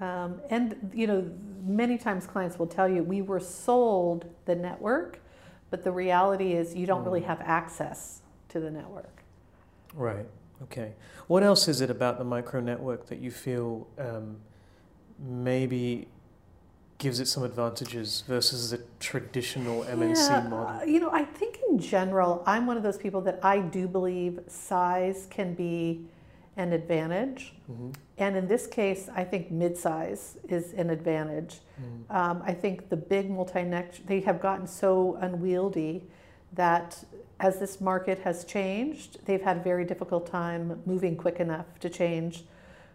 Um, 0.00 0.40
and, 0.48 0.90
you 0.94 1.06
know, 1.06 1.30
many 1.66 1.98
times 1.98 2.26
clients 2.26 2.58
will 2.58 2.66
tell 2.66 2.88
you, 2.88 3.02
we 3.02 3.20
were 3.20 3.40
sold 3.40 4.24
the 4.46 4.54
network, 4.54 5.20
but 5.68 5.84
the 5.84 5.92
reality 5.92 6.54
is 6.54 6.74
you 6.74 6.86
don't 6.86 7.04
really 7.04 7.20
Mm. 7.20 7.26
have 7.26 7.40
access 7.42 8.22
to 8.48 8.60
the 8.60 8.70
network. 8.70 9.22
Right. 9.94 10.26
Okay. 10.62 10.94
What 11.26 11.42
else 11.42 11.68
is 11.68 11.80
it 11.82 11.90
about 11.90 12.16
the 12.18 12.24
micro 12.24 12.60
network 12.60 13.06
that 13.06 13.18
you 13.18 13.30
feel 13.30 13.86
um, 13.98 14.38
maybe 15.18 16.08
gives 16.98 17.18
it 17.20 17.26
some 17.26 17.42
advantages 17.42 18.22
versus 18.26 18.70
the 18.70 18.80
traditional 19.00 19.84
MNC 19.84 20.30
Yeah, 20.30 20.40
model? 20.48 20.80
uh, 20.80 20.84
You 20.84 21.00
know, 21.00 21.10
I 21.10 21.24
think 21.24 21.49
in 21.49 21.49
general, 21.80 22.42
I'm 22.46 22.66
one 22.66 22.76
of 22.76 22.82
those 22.82 22.98
people 22.98 23.20
that 23.22 23.40
I 23.42 23.60
do 23.60 23.88
believe 23.88 24.40
size 24.46 25.26
can 25.30 25.54
be 25.54 26.06
an 26.56 26.72
advantage. 26.72 27.54
hmm 27.66 27.90
And 28.18 28.36
in 28.36 28.46
this 28.48 28.66
case, 28.66 29.08
I 29.14 29.24
think 29.24 29.50
mid-size 29.50 30.36
is 30.48 30.74
an 30.74 30.90
advantage. 30.90 31.60
Mm. 31.80 32.14
Um, 32.14 32.42
I 32.44 32.52
think 32.52 32.88
the 32.88 32.96
big 32.96 33.30
multi-net, 33.30 34.00
they 34.06 34.20
have 34.20 34.40
gotten 34.40 34.66
so 34.66 35.16
unwieldy 35.20 36.02
that 36.52 37.02
as 37.38 37.58
this 37.58 37.80
market 37.80 38.18
has 38.20 38.44
changed, 38.44 39.24
they've 39.24 39.40
had 39.40 39.56
a 39.58 39.60
very 39.60 39.84
difficult 39.84 40.26
time 40.26 40.82
moving 40.84 41.16
quick 41.16 41.40
enough 41.40 41.78
to 41.80 41.88
change 41.88 42.44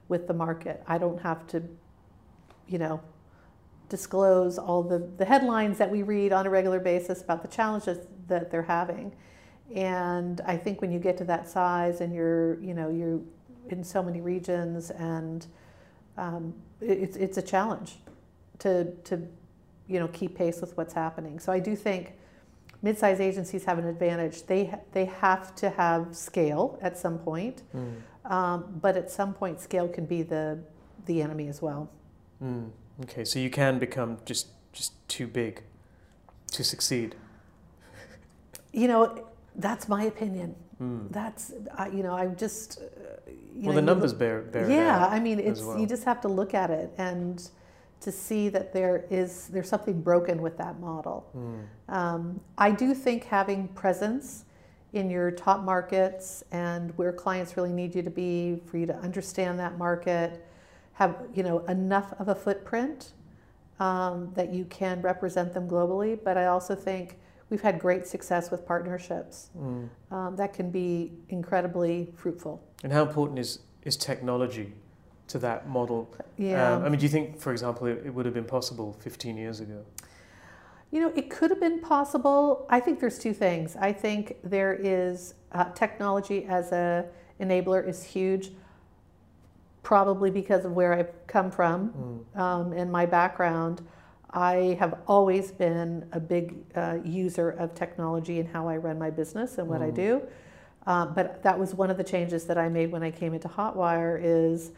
with 0.08 0.28
the 0.28 0.34
market. 0.34 0.84
I 0.88 0.98
don't 1.00 1.22
have 1.22 1.48
to, 1.48 1.64
you 2.68 2.78
know, 2.78 3.02
disclose 3.90 4.58
all 4.58 4.84
the, 4.84 5.00
the 5.18 5.26
headlines 5.26 5.78
that 5.78 5.90
we 5.90 6.04
read 6.04 6.32
on 6.32 6.46
a 6.46 6.50
regular 6.50 6.80
basis 6.80 7.22
about 7.22 7.42
the 7.42 7.48
challenges 7.48 7.98
that 8.28 8.52
they're 8.52 8.64
having. 8.64 9.14
And 9.74 10.42
I 10.46 10.58
think 10.58 10.82
when 10.82 10.92
you 10.92 11.00
get 11.00 11.18
to 11.18 11.24
that 11.26 11.48
size 11.48 12.02
and 12.02 12.14
you're, 12.14 12.62
you 12.62 12.74
know, 12.74 12.90
you're 12.90 13.20
in 13.70 13.84
so 13.84 14.04
many 14.04 14.22
regions 14.22 14.92
and 14.92 15.48
um, 16.18 16.54
it's, 16.82 17.18
it's 17.18 17.38
a 17.38 17.42
challenge 17.42 17.96
to, 18.60 18.92
to, 19.06 19.22
you 19.88 20.00
know, 20.00 20.08
keep 20.10 20.38
pace 20.38 20.62
with 20.62 20.78
what's 20.78 20.94
happening. 20.94 21.40
So 21.40 21.52
I 21.52 21.60
do 21.60 21.76
think 21.76 22.14
mid-sized 22.82 23.22
agencies 23.22 23.66
have 23.66 23.80
an 23.80 23.88
advantage. 23.88 24.46
They, 24.46 24.74
they 24.92 25.06
have 25.06 25.56
to 25.56 25.72
have 25.72 26.16
scale 26.16 26.78
at 26.82 26.98
some 26.98 27.18
point, 27.18 27.64
Mm. 27.76 28.32
um, 28.32 28.80
but 28.82 28.96
at 28.96 29.10
some 29.10 29.34
point 29.34 29.60
scale 29.60 29.88
can 29.88 30.06
be 30.06 30.22
the, 30.22 30.60
the 31.08 31.22
enemy 31.22 31.48
as 31.48 31.62
well. 31.62 31.90
Mm. 32.44 32.70
Okay. 33.04 33.26
So 33.26 33.40
you 33.40 33.50
can 33.50 33.80
become 33.80 34.20
just 34.26 34.48
just 34.72 34.94
too 35.08 35.26
big 35.26 35.64
to 36.52 36.64
succeed. 36.64 37.16
You 38.76 38.90
know, 38.90 39.26
that's 39.56 39.88
my 39.88 40.04
opinion. 40.04 40.54
Mm. 40.82 41.10
That's, 41.10 41.54
I 41.78 41.88
you 41.88 42.04
know, 42.04 42.14
I'm 42.14 42.36
just, 42.36 42.80
uh, 42.82 43.32
you 43.56 43.62
know, 43.62 43.68
Well, 43.68 43.76
the 43.76 43.82
numbers 43.82 44.12
look- 44.12 44.20
bear 44.20 44.42
bear. 44.42 44.66
it 44.66 44.72
yeah, 44.72 45.08
I 45.08 45.20
mean, 45.22 45.40
it's 45.40 45.62
well. 45.62 45.80
you 45.80 45.88
just 45.88 46.04
have 46.04 46.20
to 46.22 46.28
look 46.28 46.54
at 46.54 46.70
it 46.70 46.92
and 46.98 47.50
to 48.02 48.12
see 48.12 48.50
that 48.50 48.74
there 48.74 49.06
is 49.10 49.48
there's 49.48 49.70
something 49.70 50.02
broken 50.02 50.42
with 50.42 50.58
that 50.58 50.78
model. 50.82 51.26
Mm. 51.36 51.94
Um, 51.94 52.42
I 52.58 52.72
do 52.72 52.94
think 52.94 53.24
having 53.24 53.70
presence 53.70 54.44
in 54.92 55.10
your 55.10 55.32
top 55.32 55.64
markets 55.64 56.44
and 56.52 56.92
where 56.98 57.14
clients 57.14 57.56
really 57.56 57.72
need 57.72 57.96
you 57.96 58.02
to 58.04 58.10
be 58.10 58.62
for 58.66 58.78
you 58.78 58.86
to 58.88 58.96
understand 58.98 59.58
that 59.60 59.78
market, 59.78 60.46
have 60.94 61.16
you 61.34 61.44
know 61.44 61.60
enough 61.68 62.14
of 62.20 62.28
a 62.28 62.36
footprint 62.36 63.14
um, 63.80 64.32
that 64.36 64.54
you 64.54 64.66
can 64.66 65.02
represent 65.02 65.54
them 65.54 65.66
globally. 65.70 66.20
But 66.22 66.38
I 66.38 66.48
also 66.48 66.76
think 66.76 67.18
we've 67.50 67.62
had 67.62 67.80
great 67.80 68.08
success 68.08 68.52
with 68.52 68.66
partnerships 68.66 69.50
Mm. 69.58 69.90
um, 70.12 70.36
that 70.36 70.54
can 70.54 70.72
be 70.72 71.12
incredibly 71.30 72.12
fruitful. 72.16 72.62
And 72.84 72.92
how 72.92 73.04
important 73.04 73.40
is 73.40 73.60
is 73.84 73.96
technology 73.98 74.74
to 75.28 75.38
that 75.40 75.70
model? 75.70 76.10
Yeah. 76.38 76.74
Um, 76.78 76.84
I 76.86 76.90
mean, 76.90 77.00
do 77.00 77.04
you 77.06 77.10
think, 77.10 77.40
for 77.40 77.52
example, 77.52 77.86
it, 77.86 78.02
it 78.06 78.12
would 78.14 78.26
have 78.26 78.34
been 78.34 78.46
possible 78.46 78.94
15 78.94 79.38
years 79.38 79.60
ago? 79.60 79.86
You 80.92 81.02
know, 81.02 81.12
it 81.16 81.30
could 81.30 81.52
have 81.52 81.60
been 81.60 81.82
possible. 81.82 82.66
I 82.68 82.80
think 82.80 83.00
there's 83.00 83.20
two 83.20 83.34
things. 83.34 83.76
I 83.76 83.94
think 83.94 84.38
there 84.44 84.74
is 84.74 85.36
uh, 85.52 85.66
technology 85.74 86.46
as 86.46 86.72
a 86.72 87.06
enabler 87.40 87.88
is 87.88 88.04
huge, 88.04 88.54
probably 89.84 90.32
because 90.32 90.66
of 90.66 90.72
where 90.72 90.94
I've 90.94 91.12
come 91.28 91.52
from 91.52 92.26
Mm. 92.36 92.40
um, 92.40 92.74
and 92.74 92.92
my 92.92 93.06
background. 93.06 93.82
I 94.36 94.76
have 94.80 95.00
always 95.08 95.52
been 95.52 96.06
a 96.12 96.20
big 96.20 96.56
uh, 96.76 96.98
user 97.06 97.52
of 97.52 97.74
technology 97.74 98.40
in 98.40 98.46
how 98.46 98.68
I 98.68 98.76
run 98.78 99.00
my 99.00 99.10
business 99.10 99.58
and 99.58 99.68
what 99.70 99.82
I 99.82 99.90
Mm. 99.92 99.96
do. 99.96 100.22
Uh, 100.86 101.06
but 101.08 101.42
that 101.42 101.58
was 101.58 101.74
one 101.74 101.90
of 101.90 101.98
the 101.98 102.04
changes 102.04 102.46
that 102.46 102.58
I 102.58 102.68
made 102.70 102.92
when 102.92 103.02
I 103.02 103.10
came 103.12 103.34
into 103.34 103.48
Hotwire 103.48 104.20
is 104.22 104.72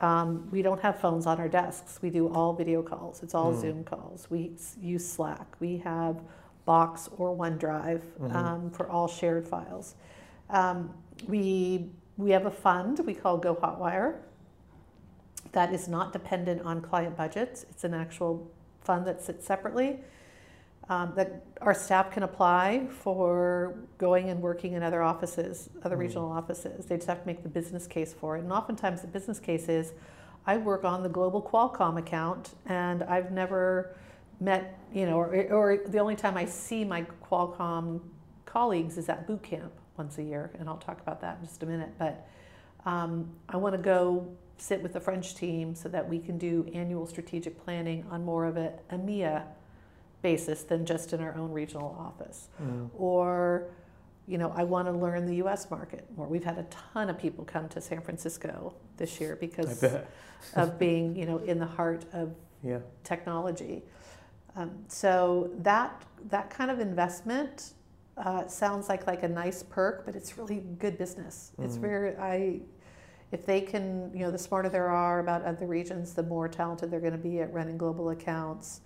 um, 0.00 0.48
we 0.50 0.60
don't 0.62 0.80
have 0.80 0.98
phones 0.98 1.24
on 1.26 1.38
our 1.38 1.48
desks. 1.48 2.00
We 2.02 2.10
do 2.10 2.28
all 2.34 2.52
video 2.52 2.82
calls. 2.82 3.22
It's 3.22 3.34
all 3.34 3.52
Mm. 3.52 3.60
Zoom 3.60 3.84
calls. 3.84 4.28
We 4.30 4.56
use 4.80 5.08
Slack. 5.08 5.54
We 5.60 5.76
have 5.78 6.20
Box 6.64 7.08
or 7.18 7.36
OneDrive 7.36 8.00
Mhm. 8.20 8.34
um, 8.34 8.70
for 8.70 8.90
all 8.90 9.06
shared 9.06 9.46
files. 9.46 9.94
Um, 10.50 10.90
we 11.28 11.90
we 12.16 12.30
have 12.30 12.46
a 12.46 12.50
fund 12.50 13.00
we 13.06 13.12
call 13.14 13.36
Go 13.38 13.54
Hotwire 13.56 14.14
that 15.52 15.72
is 15.72 15.88
not 15.88 16.12
dependent 16.12 16.62
on 16.62 16.80
client 16.80 17.16
budgets. 17.16 17.64
It's 17.70 17.84
an 17.84 17.92
actual 17.94 18.48
fund 18.84 19.06
that 19.06 19.20
sits 19.20 19.46
separately. 19.46 20.00
Um, 20.90 21.14
that 21.16 21.46
our 21.62 21.72
staff 21.72 22.10
can 22.10 22.24
apply 22.24 22.88
for 22.90 23.74
going 23.96 24.28
and 24.28 24.42
working 24.42 24.74
in 24.74 24.82
other 24.82 25.02
offices, 25.02 25.70
other 25.82 25.96
Mm. 25.96 26.00
regional 26.00 26.30
offices. 26.30 26.84
They 26.84 26.96
just 26.96 27.08
have 27.08 27.22
to 27.22 27.26
make 27.26 27.42
the 27.42 27.48
business 27.48 27.86
case 27.86 28.12
for 28.12 28.36
it. 28.36 28.40
And 28.42 28.52
oftentimes 28.52 29.00
the 29.00 29.06
business 29.06 29.38
case 29.38 29.70
is, 29.70 29.94
I 30.46 30.58
work 30.58 30.84
on 30.84 31.02
the 31.02 31.08
global 31.08 31.40
Qualcomm 31.40 31.98
account, 31.98 32.54
and 32.66 33.02
I've 33.04 33.30
never 33.32 33.96
met, 34.40 34.78
you 34.92 35.06
know, 35.06 35.16
or, 35.16 35.34
or 35.50 35.78
the 35.78 35.98
only 35.98 36.16
time 36.16 36.36
I 36.36 36.44
see 36.44 36.84
my 36.84 37.06
Qualcomm 37.30 38.00
colleagues 38.44 38.98
is 38.98 39.08
at 39.08 39.26
boot 39.26 39.42
camp 39.42 39.72
once 39.96 40.18
a 40.18 40.22
year, 40.22 40.50
and 40.58 40.68
I'll 40.68 40.76
talk 40.76 41.00
about 41.00 41.22
that 41.22 41.38
in 41.40 41.46
just 41.46 41.62
a 41.62 41.66
minute. 41.66 41.92
But 41.98 42.28
um, 42.84 43.30
I 43.48 43.56
want 43.56 43.74
to 43.74 43.80
go 43.80 44.28
sit 44.58 44.82
with 44.82 44.92
the 44.92 45.00
French 45.00 45.34
team 45.34 45.74
so 45.74 45.88
that 45.88 46.08
we 46.08 46.18
can 46.18 46.38
do 46.38 46.68
annual 46.74 47.06
strategic 47.06 47.62
planning 47.64 48.04
on 48.10 48.24
more 48.24 48.44
of 48.44 48.56
a 48.56 48.72
EMEA 48.90 49.42
basis 50.22 50.62
than 50.62 50.86
just 50.86 51.12
in 51.12 51.20
our 51.20 51.34
own 51.36 51.52
regional 51.52 51.94
office. 51.98 52.48
Mm. 52.62 52.88
Or, 52.96 53.66
you 54.26 54.38
know, 54.38 54.52
I 54.56 54.64
want 54.64 54.88
to 54.88 54.92
learn 54.92 55.26
the 55.26 55.36
U.S. 55.36 55.70
market 55.70 56.06
more. 56.16 56.26
We've 56.26 56.44
had 56.44 56.56
a 56.58 56.66
ton 56.92 57.10
of 57.10 57.18
people 57.18 57.44
come 57.44 57.68
to 57.70 57.80
San 57.80 58.00
Francisco 58.00 58.74
this 58.96 59.20
year 59.20 59.36
because 59.38 59.84
of 60.54 60.78
being, 60.78 61.14
you 61.16 61.26
know, 61.26 61.38
in 61.38 61.58
the 61.58 61.66
heart 61.66 62.04
of 62.12 62.34
Yeah. 62.62 62.78
technology. 63.02 63.82
Um, 64.56 64.70
so 64.88 65.50
that 65.58 66.04
that 66.30 66.48
kind 66.48 66.70
of 66.70 66.78
investment 66.78 67.72
uh, 68.16 68.46
sounds 68.46 68.88
like 68.88 69.06
like 69.08 69.24
a 69.24 69.28
nice 69.28 69.64
perk, 69.64 70.06
but 70.06 70.14
it's 70.14 70.38
really 70.38 70.60
good 70.78 70.96
business. 70.96 71.50
It's 71.58 71.76
Mhm. 71.76 71.80
very 71.80 72.16
I. 72.16 72.60
If 73.34 73.44
they 73.44 73.60
can, 73.60 74.12
you 74.14 74.20
know, 74.20 74.30
the 74.30 74.38
smarter 74.38 74.68
there 74.68 74.88
are 74.90 75.18
about 75.18 75.42
other 75.44 75.66
regions, 75.66 76.14
the 76.14 76.22
more 76.22 76.46
talented 76.48 76.88
they're 76.88 77.00
going 77.00 77.12
to 77.14 77.18
be 77.18 77.40
at 77.40 77.52
running 77.52 77.76
global 77.76 78.10
accounts. 78.10 78.80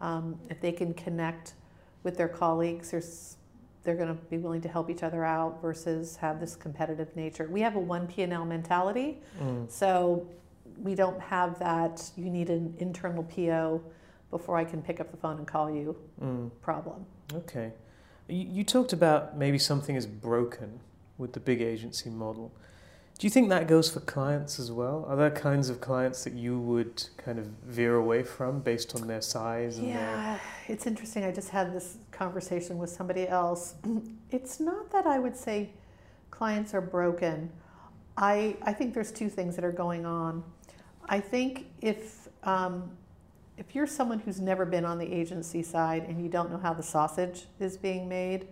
Um, 0.00 0.38
if 0.48 0.62
they 0.62 0.72
can 0.72 0.94
connect 0.94 1.52
with 2.02 2.16
their 2.16 2.26
colleagues, 2.26 2.90
there's, 2.90 3.36
they're 3.84 3.94
going 3.94 4.08
to 4.08 4.14
be 4.30 4.38
willing 4.38 4.62
to 4.62 4.68
help 4.68 4.88
each 4.88 5.02
other 5.02 5.26
out 5.26 5.60
versus 5.60 6.16
have 6.16 6.40
this 6.40 6.56
competitive 6.56 7.14
nature. 7.14 7.46
We 7.50 7.60
have 7.60 7.76
a 7.76 7.80
one 7.80 8.06
P 8.06 8.22
and 8.22 8.32
L 8.32 8.46
mentality, 8.46 9.18
Mm. 9.38 9.70
so 9.70 10.26
we 10.82 10.94
don't 10.94 11.20
have 11.20 11.58
that. 11.58 12.10
You 12.16 12.30
need 12.30 12.48
an 12.48 12.74
internal 12.78 13.24
PO 13.24 13.82
before 14.30 14.56
I 14.56 14.64
can 14.64 14.80
pick 14.80 15.00
up 15.00 15.10
the 15.10 15.18
phone 15.18 15.36
and 15.36 15.46
call 15.46 15.70
you 15.70 15.94
Mm. 16.22 16.50
problem. 16.62 17.04
Okay. 17.34 17.72
You, 18.26 18.46
you 18.56 18.64
talked 18.64 18.94
about 18.94 19.36
maybe 19.36 19.58
something 19.58 19.96
is 19.96 20.06
broken 20.06 20.80
with 21.18 21.34
the 21.34 21.40
big 21.40 21.60
agency 21.60 22.08
model. 22.08 22.50
Do 23.18 23.26
you 23.26 23.30
think 23.30 23.50
that 23.50 23.68
goes 23.68 23.88
for 23.88 24.00
clients 24.00 24.58
as 24.58 24.72
well? 24.72 25.04
Are 25.08 25.14
there 25.14 25.30
kinds 25.30 25.68
of 25.68 25.80
clients 25.80 26.24
that 26.24 26.32
you 26.32 26.58
would 26.58 27.04
kind 27.16 27.38
of 27.38 27.46
veer 27.64 27.94
away 27.94 28.24
from 28.24 28.60
based 28.60 28.96
on 28.96 29.06
their 29.06 29.20
size 29.20 29.78
and 29.78 29.88
their 29.88 29.94
Yeah, 29.94 30.38
it's 30.66 30.86
interesting. 30.86 31.22
I 31.24 31.30
just 31.30 31.50
had 31.50 31.72
this 31.72 31.98
conversation 32.10 32.78
with 32.78 32.90
somebody 32.90 33.28
else. 33.28 33.74
It's 34.30 34.60
not 34.60 34.90
that 34.92 35.06
I 35.06 35.18
would 35.18 35.36
say 35.36 35.70
clients 36.30 36.72
are 36.72 36.80
broken. 36.80 37.50
I, 38.16 38.56
I 38.62 38.72
think 38.72 38.94
there's 38.94 39.12
two 39.12 39.28
things 39.28 39.54
that 39.56 39.64
are 39.64 39.72
going 39.72 40.06
on. 40.06 40.42
I 41.06 41.20
think 41.20 41.66
if 41.82 42.28
um, 42.44 42.90
if 43.58 43.74
you're 43.74 43.86
someone 43.86 44.18
who's 44.18 44.40
never 44.40 44.64
been 44.64 44.84
on 44.84 44.98
the 44.98 45.12
agency 45.12 45.62
side 45.62 46.04
and 46.08 46.20
you 46.22 46.28
don't 46.28 46.50
know 46.50 46.58
how 46.58 46.72
the 46.72 46.82
sausage 46.82 47.46
is 47.60 47.76
being 47.76 48.08
made, 48.08 48.48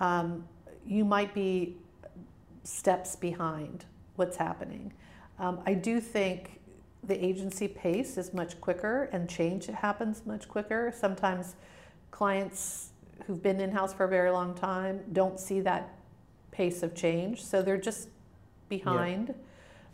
um, 0.00 0.44
you 0.84 1.04
might 1.04 1.32
be 1.34 1.76
steps 2.64 3.14
behind 3.14 3.84
what's 4.16 4.36
happening. 4.36 4.92
Um, 5.38 5.60
I 5.66 5.74
do 5.74 6.00
think 6.00 6.60
the 7.02 7.22
agency 7.22 7.68
pace 7.68 8.16
is 8.16 8.32
much 8.32 8.60
quicker 8.60 9.04
and 9.12 9.28
change 9.28 9.66
happens 9.66 10.24
much 10.24 10.48
quicker. 10.48 10.92
Sometimes 10.96 11.54
clients 12.10 12.90
who've 13.26 13.42
been 13.42 13.60
in 13.60 13.70
house 13.70 13.92
for 13.92 14.04
a 14.04 14.08
very 14.08 14.30
long 14.30 14.54
time 14.54 15.00
don't 15.12 15.38
see 15.38 15.60
that 15.60 15.94
pace 16.50 16.82
of 16.82 16.94
change, 16.94 17.44
so 17.44 17.62
they're 17.62 17.76
just 17.76 18.08
behind 18.68 19.28
yeah. 19.28 19.34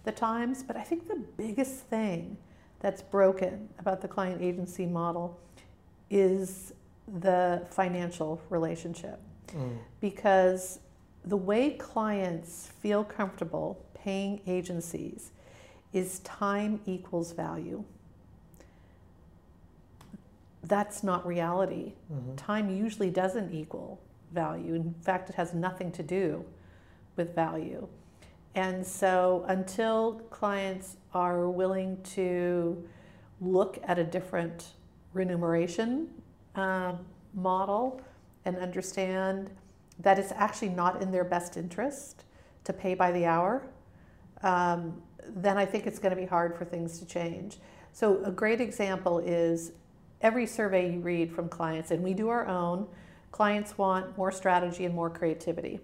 the 0.05 0.13
times. 0.13 0.63
But 0.63 0.77
I 0.77 0.83
think 0.83 1.09
the 1.09 1.23
biggest 1.37 1.87
thing 1.87 2.37
that's 2.81 3.03
broken 3.03 3.69
about 3.79 4.01
the 4.01 4.09
client 4.09 4.43
agency 4.43 4.87
model 4.87 5.39
is 6.11 6.73
the 7.21 7.67
financial 7.71 8.41
relationship. 8.51 9.21
Mm. 9.49 9.79
Because 10.01 10.81
the 11.25 11.37
way 11.37 11.71
clients 11.71 12.71
feel 12.81 13.05
comfortable 13.05 13.85
paying 13.95 14.41
agencies 14.47 15.31
is 15.93 16.21
time 16.21 16.81
equals 16.87 17.33
value. 17.33 17.85
That's 20.63 21.03
not 21.03 21.27
reality. 21.27 21.95
Mm-hmm. 22.13 22.37
Time 22.37 22.71
usually 22.71 23.11
doesn't 23.11 23.53
equal 23.53 24.01
value. 24.33 24.75
In 24.75 24.95
fact, 25.03 25.31
it 25.31 25.37
has 25.37 25.53
nothing 25.53 25.91
to 25.93 26.03
do 26.03 26.45
with 27.17 27.35
value. 27.35 27.87
And 28.55 28.87
so 28.87 29.45
until 29.49 30.21
clients 30.31 30.97
are 31.15 31.49
willing 31.49 32.03
to 32.15 32.83
look 33.41 33.79
at 33.85 33.99
a 33.99 34.05
different 34.05 34.69
remuneration 35.13 36.09
um, 36.55 36.99
model 37.35 38.01
and 38.45 38.57
understand 38.57 39.51
that 40.03 40.19
it's 40.19 40.33
actually 40.33 40.71
not 40.71 41.03
in 41.03 41.11
their 41.11 41.25
best 41.25 41.57
interest 41.57 42.25
to 42.65 42.73
pay 42.73 42.95
by 42.95 43.13
the 43.13 43.27
hour, 43.27 43.67
um, 44.43 45.01
then 45.29 45.57
I 45.57 45.67
think 45.67 45.87
it's 45.87 45.99
going 45.99 46.15
to 46.15 46.21
be 46.21 46.27
hard 46.27 46.57
for 46.57 46.65
things 46.65 46.99
to 46.99 47.07
change. 47.07 47.59
So, 47.93 48.23
a 48.25 48.31
great 48.31 48.61
example 48.61 49.19
is 49.19 49.73
every 50.21 50.47
survey 50.47 50.93
you 50.93 51.01
read 51.01 51.33
from 51.33 51.49
clients, 51.49 51.91
and 51.91 52.03
we 52.03 52.15
do 52.15 52.29
our 52.29 52.47
own, 52.47 52.87
clients 53.33 53.77
want 53.77 54.17
more 54.17 54.33
strategy 54.33 54.85
and 54.85 54.95
more 54.95 55.11
creativity. 55.11 55.81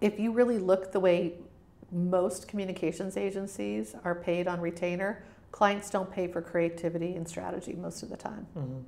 if 0.00 0.18
you 0.18 0.32
really 0.32 0.58
look 0.58 0.92
the 0.92 1.00
way 1.00 1.34
most 1.92 2.48
communications 2.48 3.16
agencies 3.16 3.94
are 4.04 4.14
paid 4.14 4.48
on 4.48 4.60
retainer, 4.60 5.24
clients 5.52 5.88
don't 5.90 6.10
pay 6.10 6.26
for 6.26 6.42
creativity 6.42 7.14
and 7.14 7.26
strategy 7.26 7.74
most 7.74 8.02
of 8.02 8.08
the 8.08 8.16
time. 8.16 8.46
Mm-hmm. 8.56 8.80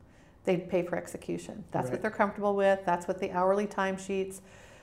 They 0.45 0.57
pay 0.57 0.83
for 0.83 0.97
execution. 0.97 1.64
That's 1.71 1.85
right. 1.85 1.92
what 1.92 2.02
they're 2.02 2.11
comfortable 2.11 2.57
with. 2.57 2.80
That's 2.85 3.07
what 3.07 3.21
the 3.21 3.30
hourly 3.33 3.66
timesheets. 3.66 4.40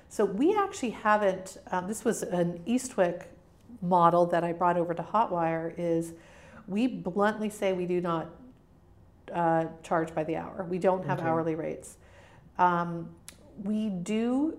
So 0.09 0.25
we 0.25 0.55
actually 0.55 0.91
haven't. 0.91 1.57
Um, 1.71 1.87
this 1.87 2.05
was 2.05 2.23
an 2.23 2.61
Eastwick 2.67 3.23
model 3.81 4.25
that 4.27 4.43
I 4.43 4.53
brought 4.53 4.77
over 4.77 4.93
to 4.93 5.03
Hotwire. 5.03 5.73
Is 5.77 6.13
we 6.67 6.87
bluntly 6.87 7.49
say 7.49 7.73
we 7.73 7.85
do 7.85 8.01
not 8.01 8.29
uh, 9.33 9.65
charge 9.81 10.13
by 10.13 10.23
the 10.23 10.35
hour. 10.35 10.65
We 10.69 10.77
don't 10.77 11.05
have 11.05 11.19
okay. 11.19 11.27
hourly 11.27 11.55
rates. 11.55 11.97
Um, 12.57 13.09
we 13.63 13.89
do 13.89 14.57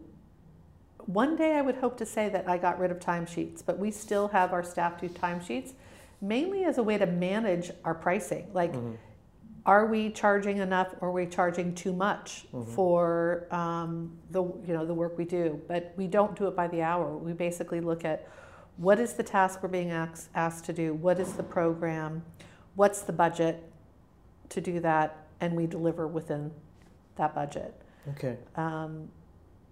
one 1.06 1.36
day 1.36 1.54
I 1.54 1.62
would 1.62 1.76
hope 1.76 1.96
to 1.98 2.06
say 2.06 2.28
that 2.30 2.48
I 2.48 2.58
got 2.58 2.78
rid 2.78 2.90
of 2.90 2.98
timesheets, 2.98 3.62
but 3.64 3.78
we 3.78 3.90
still 3.90 4.28
have 4.28 4.52
our 4.52 4.64
staff 4.64 5.00
do 5.00 5.08
timesheets 5.08 5.72
mainly 6.20 6.64
as 6.64 6.78
a 6.78 6.82
way 6.82 6.98
to 6.98 7.06
manage 7.06 7.70
our 7.84 7.94
pricing. 7.94 8.48
Like, 8.52 8.72
mm-hmm. 8.72 8.94
Are 9.66 9.86
we 9.86 10.10
charging 10.10 10.58
enough 10.58 10.94
or 11.00 11.08
are 11.08 11.12
we 11.12 11.26
charging 11.26 11.74
too 11.74 11.92
much 11.92 12.46
mm-hmm. 12.54 12.72
for 12.72 13.48
um, 13.50 14.16
the, 14.30 14.42
you 14.42 14.72
know, 14.72 14.86
the 14.86 14.94
work 14.94 15.18
we 15.18 15.24
do? 15.24 15.60
But 15.66 15.92
we 15.96 16.06
don't 16.06 16.36
do 16.36 16.46
it 16.46 16.54
by 16.54 16.68
the 16.68 16.82
hour. 16.82 17.16
We 17.16 17.32
basically 17.32 17.80
look 17.80 18.04
at 18.04 18.28
what 18.76 19.00
is 19.00 19.14
the 19.14 19.24
task 19.24 19.62
we're 19.62 19.68
being 19.68 19.90
asked, 19.90 20.28
asked 20.34 20.64
to 20.66 20.72
do? 20.72 20.94
What 20.94 21.18
is 21.18 21.32
the 21.32 21.42
program? 21.42 22.22
What's 22.76 23.00
the 23.00 23.12
budget 23.12 23.64
to 24.50 24.60
do 24.60 24.78
that? 24.80 25.26
And 25.40 25.54
we 25.54 25.66
deliver 25.66 26.06
within 26.06 26.52
that 27.16 27.34
budget. 27.34 27.74
Okay. 28.10 28.36
Um, 28.54 29.08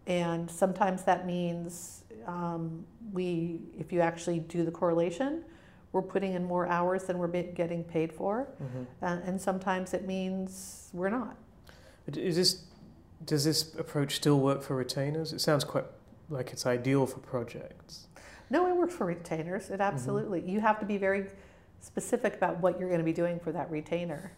and 0.07 0.51
sometimes 0.51 1.05
that 1.05 1.25
means 1.25 2.03
um, 2.27 2.85
we, 3.13 3.61
if 3.79 3.93
you 3.93 4.01
actually 4.01 4.41
do 4.41 4.65
the 4.65 4.71
correlation, 4.71 5.45
we're 5.95 6.03
putting 6.03 6.35
in 6.35 6.45
more 6.45 6.67
hours 6.67 7.05
than 7.05 7.19
we're 7.19 7.29
getting 7.29 7.85
paid 7.85 8.13
for, 8.13 8.49
mm-hmm. 8.63 8.83
uh, 9.03 9.19
and 9.25 9.41
sometimes 9.41 9.95
it 9.95 10.07
means 10.07 10.91
we're 10.93 11.09
not. 11.09 11.37
Is 12.09 12.37
this 12.37 12.65
does 13.25 13.45
this 13.45 13.75
approach 13.77 14.17
still 14.17 14.41
work 14.41 14.63
for 14.63 14.77
retainers? 14.77 15.33
It 15.33 15.41
sounds 15.41 15.65
quite 15.65 15.87
like 16.29 16.53
it's 16.53 16.67
ideal 16.67 17.07
for 17.07 17.21
projects. 17.21 18.09
No, 18.51 18.67
it 18.67 18.77
works 18.77 18.95
for 18.95 19.07
retainers. 19.07 19.71
It 19.71 19.75
mm-hmm. 19.75 19.83
absolutely. 19.83 20.41
Mm-hmm. 20.41 20.51
You 20.51 20.61
have 20.61 20.81
to 20.81 20.87
be 20.87 20.99
very 20.99 21.27
specific 21.81 22.35
about 22.35 22.59
what 22.59 22.79
you're 22.79 22.89
going 22.89 23.01
to 23.01 23.05
be 23.05 23.13
doing 23.13 23.39
for 23.39 23.53
that 23.53 23.71
retainer. 23.71 24.33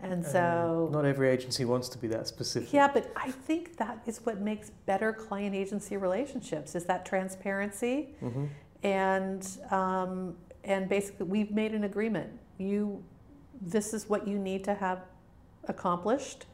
And 0.00 0.24
so, 0.24 0.88
not 0.92 1.04
every 1.04 1.28
agency 1.28 1.64
wants 1.64 1.88
to 1.88 1.98
be 1.98 2.06
that 2.08 2.28
specific. 2.28 2.72
Yeah, 2.72 2.86
but 2.86 3.10
I 3.16 3.32
think 3.32 3.76
that 3.78 3.98
is 4.06 4.20
what 4.24 4.40
makes 4.40 4.70
better 4.86 5.12
client 5.12 5.56
agency 5.56 5.96
relationships 5.96 6.76
is 6.76 6.84
that 6.84 7.04
transparency, 7.04 8.10
mm-hmm. 8.22 8.44
and 8.84 9.48
um, 9.72 10.36
and 10.68 10.88
basically 10.88 11.26
we've 11.26 11.50
made 11.50 11.72
an 11.72 11.82
agreement. 11.82 12.30
You, 12.58 13.02
this 13.60 13.92
is 13.94 14.08
what 14.08 14.28
you 14.28 14.38
need 14.38 14.62
to 14.64 14.74
have 14.74 15.00
accomplished. 15.66 16.44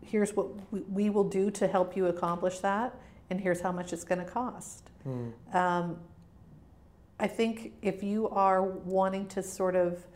Here's 0.00 0.34
what 0.34 0.46
we, 0.72 0.80
we 0.80 1.10
will 1.10 1.28
do 1.28 1.50
to 1.50 1.66
help 1.66 1.96
you 1.96 2.06
accomplish 2.06 2.60
that, 2.60 2.94
and 3.28 3.40
here's 3.40 3.60
how 3.60 3.72
much 3.72 3.92
it's 3.92 4.04
going 4.04 4.20
to 4.20 4.24
cost. 4.24 4.90
Mm. 5.06 5.32
Um, 5.54 5.96
I 7.18 7.26
think 7.26 7.72
if 7.82 8.02
you 8.02 8.28
are 8.30 8.62
wanting 8.62 9.26
to 9.28 9.42
sort 9.42 9.74
of 9.76 10.06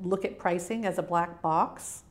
look 0.00 0.24
at 0.24 0.38
pricing 0.38 0.86
as 0.86 0.98
a 0.98 1.02
black 1.02 1.42
box, 1.42 2.04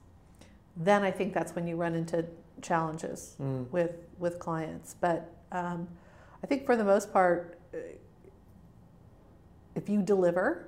then 0.76 1.02
I 1.04 1.12
think 1.12 1.34
that's 1.34 1.56
when 1.56 1.66
you 1.66 1.78
run 1.78 1.96
into 1.96 2.26
challenges 2.62 3.36
mm. 3.42 3.70
with 3.72 3.96
with 4.20 4.38
clients. 4.38 4.96
But 5.00 5.34
um, 5.52 5.88
I 6.44 6.48
think 6.48 6.66
for 6.66 6.76
the 6.76 6.84
most 6.84 7.12
part, 7.12 7.58
uh, 7.74 7.78
if 9.80 9.88
you 9.88 10.02
deliver 10.02 10.68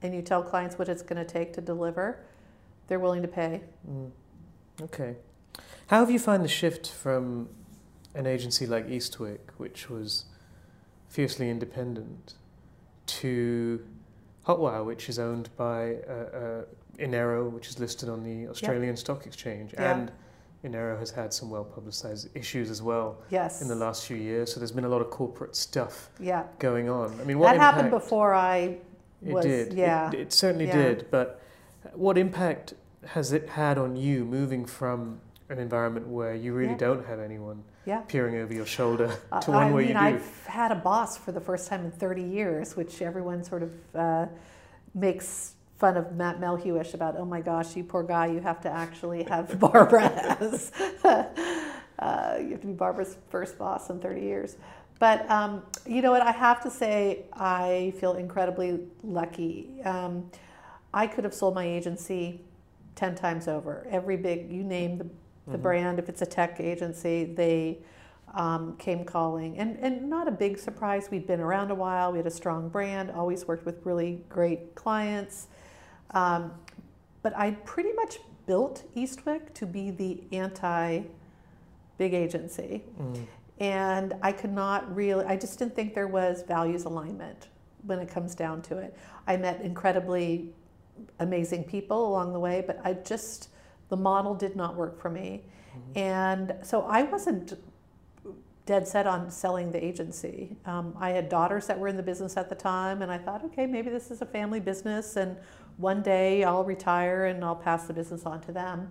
and 0.00 0.14
you 0.14 0.22
tell 0.22 0.42
clients 0.42 0.78
what 0.78 0.88
it's 0.88 1.02
going 1.02 1.22
to 1.24 1.30
take 1.30 1.52
to 1.54 1.60
deliver, 1.60 2.20
they're 2.86 3.00
willing 3.00 3.22
to 3.22 3.28
pay. 3.28 3.62
Mm. 3.90 4.10
Okay. 4.82 5.16
How 5.88 5.98
have 5.98 6.10
you 6.10 6.20
found 6.20 6.44
the 6.44 6.48
shift 6.48 6.88
from 6.88 7.48
an 8.14 8.26
agency 8.26 8.64
like 8.64 8.86
Eastwick, 8.88 9.40
which 9.56 9.90
was 9.90 10.26
fiercely 11.08 11.50
independent, 11.50 12.34
to 13.06 13.84
Hotwire, 14.46 14.84
which 14.84 15.08
is 15.08 15.18
owned 15.18 15.48
by 15.56 15.96
uh, 16.08 16.12
uh, 16.12 16.64
Enero, 16.98 17.50
which 17.50 17.68
is 17.68 17.80
listed 17.80 18.08
on 18.08 18.22
the 18.22 18.48
Australian 18.48 18.94
yep. 18.94 18.98
Stock 18.98 19.26
Exchange, 19.26 19.74
yeah. 19.74 19.92
and 19.92 20.12
Enero 20.64 20.98
has 20.98 21.10
had 21.10 21.32
some 21.32 21.48
well 21.48 21.64
publicized 21.64 22.28
issues 22.36 22.70
as 22.70 22.82
well 22.82 23.18
yes. 23.30 23.62
in 23.62 23.68
the 23.68 23.74
last 23.74 24.06
few 24.06 24.16
years. 24.16 24.52
So 24.52 24.60
there's 24.60 24.72
been 24.72 24.84
a 24.84 24.88
lot 24.88 25.00
of 25.00 25.10
corporate 25.10 25.56
stuff 25.56 26.10
yeah. 26.18 26.44
going 26.58 26.88
on. 26.88 27.18
I 27.20 27.24
mean, 27.24 27.38
what 27.38 27.46
that 27.46 27.54
impact, 27.54 27.74
happened 27.74 27.90
before 27.90 28.34
I 28.34 28.76
was. 29.22 29.44
It 29.44 29.48
did. 29.48 29.78
Yeah. 29.78 30.08
It, 30.08 30.14
it 30.14 30.32
certainly 30.32 30.66
yeah. 30.66 30.76
did. 30.76 31.10
But 31.10 31.42
what 31.94 32.18
impact 32.18 32.74
has 33.06 33.32
it 33.32 33.48
had 33.48 33.78
on 33.78 33.96
you 33.96 34.24
moving 34.24 34.66
from 34.66 35.20
an 35.48 35.58
environment 35.58 36.06
where 36.06 36.34
you 36.34 36.52
really 36.52 36.72
yeah. 36.72 36.78
don't 36.78 37.06
have 37.06 37.18
anyone 37.18 37.64
yeah. 37.86 38.00
peering 38.02 38.36
over 38.36 38.52
your 38.52 38.66
shoulder 38.66 39.08
to 39.40 39.50
one 39.50 39.68
I 39.68 39.70
where 39.70 39.82
mean, 39.82 39.88
you 39.88 39.94
do. 39.94 39.98
I've 39.98 40.46
had 40.46 40.72
a 40.72 40.76
boss 40.76 41.16
for 41.16 41.32
the 41.32 41.40
first 41.40 41.68
time 41.68 41.84
in 41.84 41.90
30 41.90 42.22
years, 42.22 42.76
which 42.76 43.02
everyone 43.02 43.42
sort 43.42 43.62
of 43.62 43.72
uh, 43.94 44.26
makes 44.94 45.54
fun 45.80 45.96
of 45.96 46.12
Matt 46.12 46.38
Melhuish 46.38 46.92
about, 46.92 47.16
oh 47.16 47.24
my 47.24 47.40
gosh, 47.40 47.74
you 47.74 47.82
poor 47.82 48.02
guy, 48.02 48.26
you 48.26 48.40
have 48.40 48.60
to 48.60 48.70
actually 48.70 49.24
have 49.24 49.58
Barbara 49.58 50.36
as, 50.38 50.70
uh, 51.04 52.36
you 52.38 52.50
have 52.50 52.60
to 52.60 52.66
be 52.66 52.72
Barbara's 52.74 53.16
first 53.30 53.58
boss 53.58 53.88
in 53.88 53.98
30 53.98 54.20
years. 54.20 54.56
But 54.98 55.28
um, 55.30 55.62
you 55.86 56.02
know 56.02 56.10
what, 56.10 56.20
I 56.20 56.32
have 56.32 56.62
to 56.64 56.70
say, 56.70 57.24
I 57.32 57.94
feel 57.98 58.12
incredibly 58.12 58.80
lucky. 59.02 59.80
Um, 59.86 60.30
I 60.92 61.06
could 61.06 61.24
have 61.24 61.32
sold 61.32 61.54
my 61.54 61.64
agency 61.64 62.42
10 62.96 63.14
times 63.14 63.48
over. 63.48 63.86
Every 63.90 64.18
big, 64.18 64.50
you 64.50 64.62
name 64.62 64.98
the, 64.98 65.04
the 65.04 65.52
mm-hmm. 65.52 65.62
brand, 65.62 65.98
if 65.98 66.10
it's 66.10 66.20
a 66.20 66.26
tech 66.26 66.60
agency, 66.60 67.24
they 67.24 67.78
um, 68.34 68.76
came 68.76 69.02
calling. 69.06 69.56
And, 69.56 69.78
and 69.78 70.10
not 70.10 70.28
a 70.28 70.32
big 70.32 70.58
surprise, 70.58 71.08
we'd 71.10 71.26
been 71.26 71.40
around 71.40 71.70
a 71.70 71.74
while, 71.74 72.12
we 72.12 72.18
had 72.18 72.26
a 72.26 72.30
strong 72.30 72.68
brand, 72.68 73.10
always 73.10 73.48
worked 73.48 73.64
with 73.64 73.86
really 73.86 74.22
great 74.28 74.74
clients. 74.74 75.46
Um, 76.12 76.52
but 77.22 77.36
I 77.36 77.52
pretty 77.64 77.92
much 77.92 78.18
built 78.46 78.84
Eastwick 78.96 79.54
to 79.54 79.66
be 79.66 79.90
the 79.90 80.22
anti 80.32 81.02
big 81.98 82.14
agency. 82.14 82.82
Mm. 83.00 83.26
and 83.60 84.14
I 84.22 84.32
could 84.32 84.52
not 84.52 84.94
really, 84.96 85.24
I 85.26 85.36
just 85.36 85.58
didn't 85.58 85.76
think 85.76 85.94
there 85.94 86.08
was 86.08 86.42
values 86.42 86.84
alignment 86.84 87.48
when 87.84 87.98
it 87.98 88.08
comes 88.08 88.34
down 88.34 88.62
to 88.62 88.78
it. 88.78 88.96
I 89.26 89.36
met 89.36 89.60
incredibly 89.60 90.48
amazing 91.18 91.64
people 91.64 92.08
along 92.08 92.32
the 92.32 92.40
way, 92.40 92.64
but 92.66 92.80
I 92.82 92.94
just, 92.94 93.50
the 93.90 93.96
model 93.96 94.34
did 94.34 94.56
not 94.56 94.76
work 94.76 94.98
for 95.00 95.10
me. 95.10 95.44
Mm-hmm. 95.76 95.98
And 95.98 96.54
so 96.62 96.82
I 96.82 97.02
wasn't 97.02 97.52
dead 98.66 98.86
set 98.86 99.06
on 99.06 99.30
selling 99.30 99.72
the 99.72 99.84
agency. 99.84 100.56
Um, 100.64 100.94
I 100.98 101.10
had 101.10 101.28
daughters 101.28 101.66
that 101.66 101.78
were 101.78 101.88
in 101.88 101.96
the 101.96 102.02
business 102.02 102.36
at 102.36 102.48
the 102.48 102.54
time, 102.54 103.02
and 103.02 103.10
I 103.10 103.18
thought, 103.18 103.44
okay, 103.46 103.66
maybe 103.66 103.90
this 103.90 104.10
is 104.10 104.22
a 104.22 104.26
family 104.26 104.60
business, 104.60 105.16
and 105.16 105.36
one 105.80 106.02
day 106.02 106.44
I'll 106.44 106.64
retire 106.64 107.26
and 107.26 107.44
I'll 107.44 107.56
pass 107.56 107.86
the 107.86 107.92
business 107.92 108.26
on 108.26 108.40
to 108.42 108.52
them. 108.52 108.90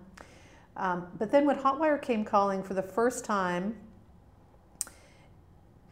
Um, 0.76 1.06
but 1.18 1.30
then 1.30 1.46
when 1.46 1.56
Hotwire 1.56 2.00
came 2.00 2.24
calling 2.24 2.62
for 2.62 2.74
the 2.74 2.82
first 2.82 3.24
time, 3.24 3.76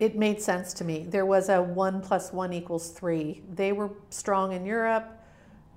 it 0.00 0.16
made 0.16 0.40
sense 0.40 0.72
to 0.74 0.84
me. 0.84 1.06
There 1.08 1.26
was 1.26 1.48
a 1.48 1.60
one 1.60 2.00
plus 2.00 2.32
one 2.32 2.52
equals 2.52 2.90
three. 2.90 3.42
They 3.54 3.72
were 3.72 3.90
strong 4.10 4.52
in 4.52 4.64
Europe, 4.64 5.10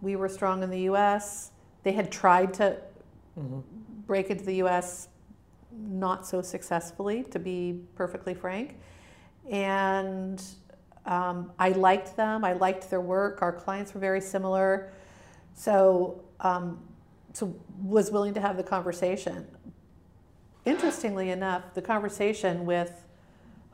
we 0.02 0.16
were 0.16 0.30
strong 0.30 0.64
in 0.64 0.70
the 0.70 0.82
US. 0.82 1.52
They 1.84 1.92
had 1.92 2.12
tried 2.12 2.54
to 2.56 2.78
mm-hmm. 3.38 3.60
break 4.08 4.30
into 4.30 4.46
the 4.46 4.56
US 4.64 5.10
not 5.72 6.28
so 6.28 6.42
successfully, 6.42 7.24
to 7.24 7.40
be 7.40 7.82
perfectly 7.96 8.34
frank. 8.34 8.78
And 9.50 10.44
um, 11.06 11.52
I 11.58 11.70
liked 11.70 12.16
them, 12.16 12.44
I 12.44 12.54
liked 12.54 12.90
their 12.90 13.02
work, 13.02 13.42
our 13.42 13.52
clients 13.52 13.94
were 13.94 14.00
very 14.00 14.22
similar. 14.22 14.92
So, 15.54 16.24
um, 16.40 16.80
so 17.34 17.56
was 17.82 18.12
willing 18.12 18.34
to 18.34 18.42
have 18.42 18.58
the 18.58 18.64
conversation. 18.64 19.48
Interestingly 20.66 21.32
enough, 21.32 21.74
the 21.74 21.82
conversation 21.82 22.66
with 22.66 23.06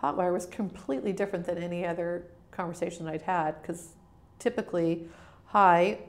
Hotwire 0.02 0.32
was 0.32 0.46
completely 0.46 1.12
different 1.12 1.46
than 1.46 1.58
any 1.58 1.86
other 1.86 2.28
conversation 2.52 3.08
I'd 3.08 3.22
had 3.22 3.62
because 3.62 3.94
typically, 4.40 5.08
hi, 5.46 6.00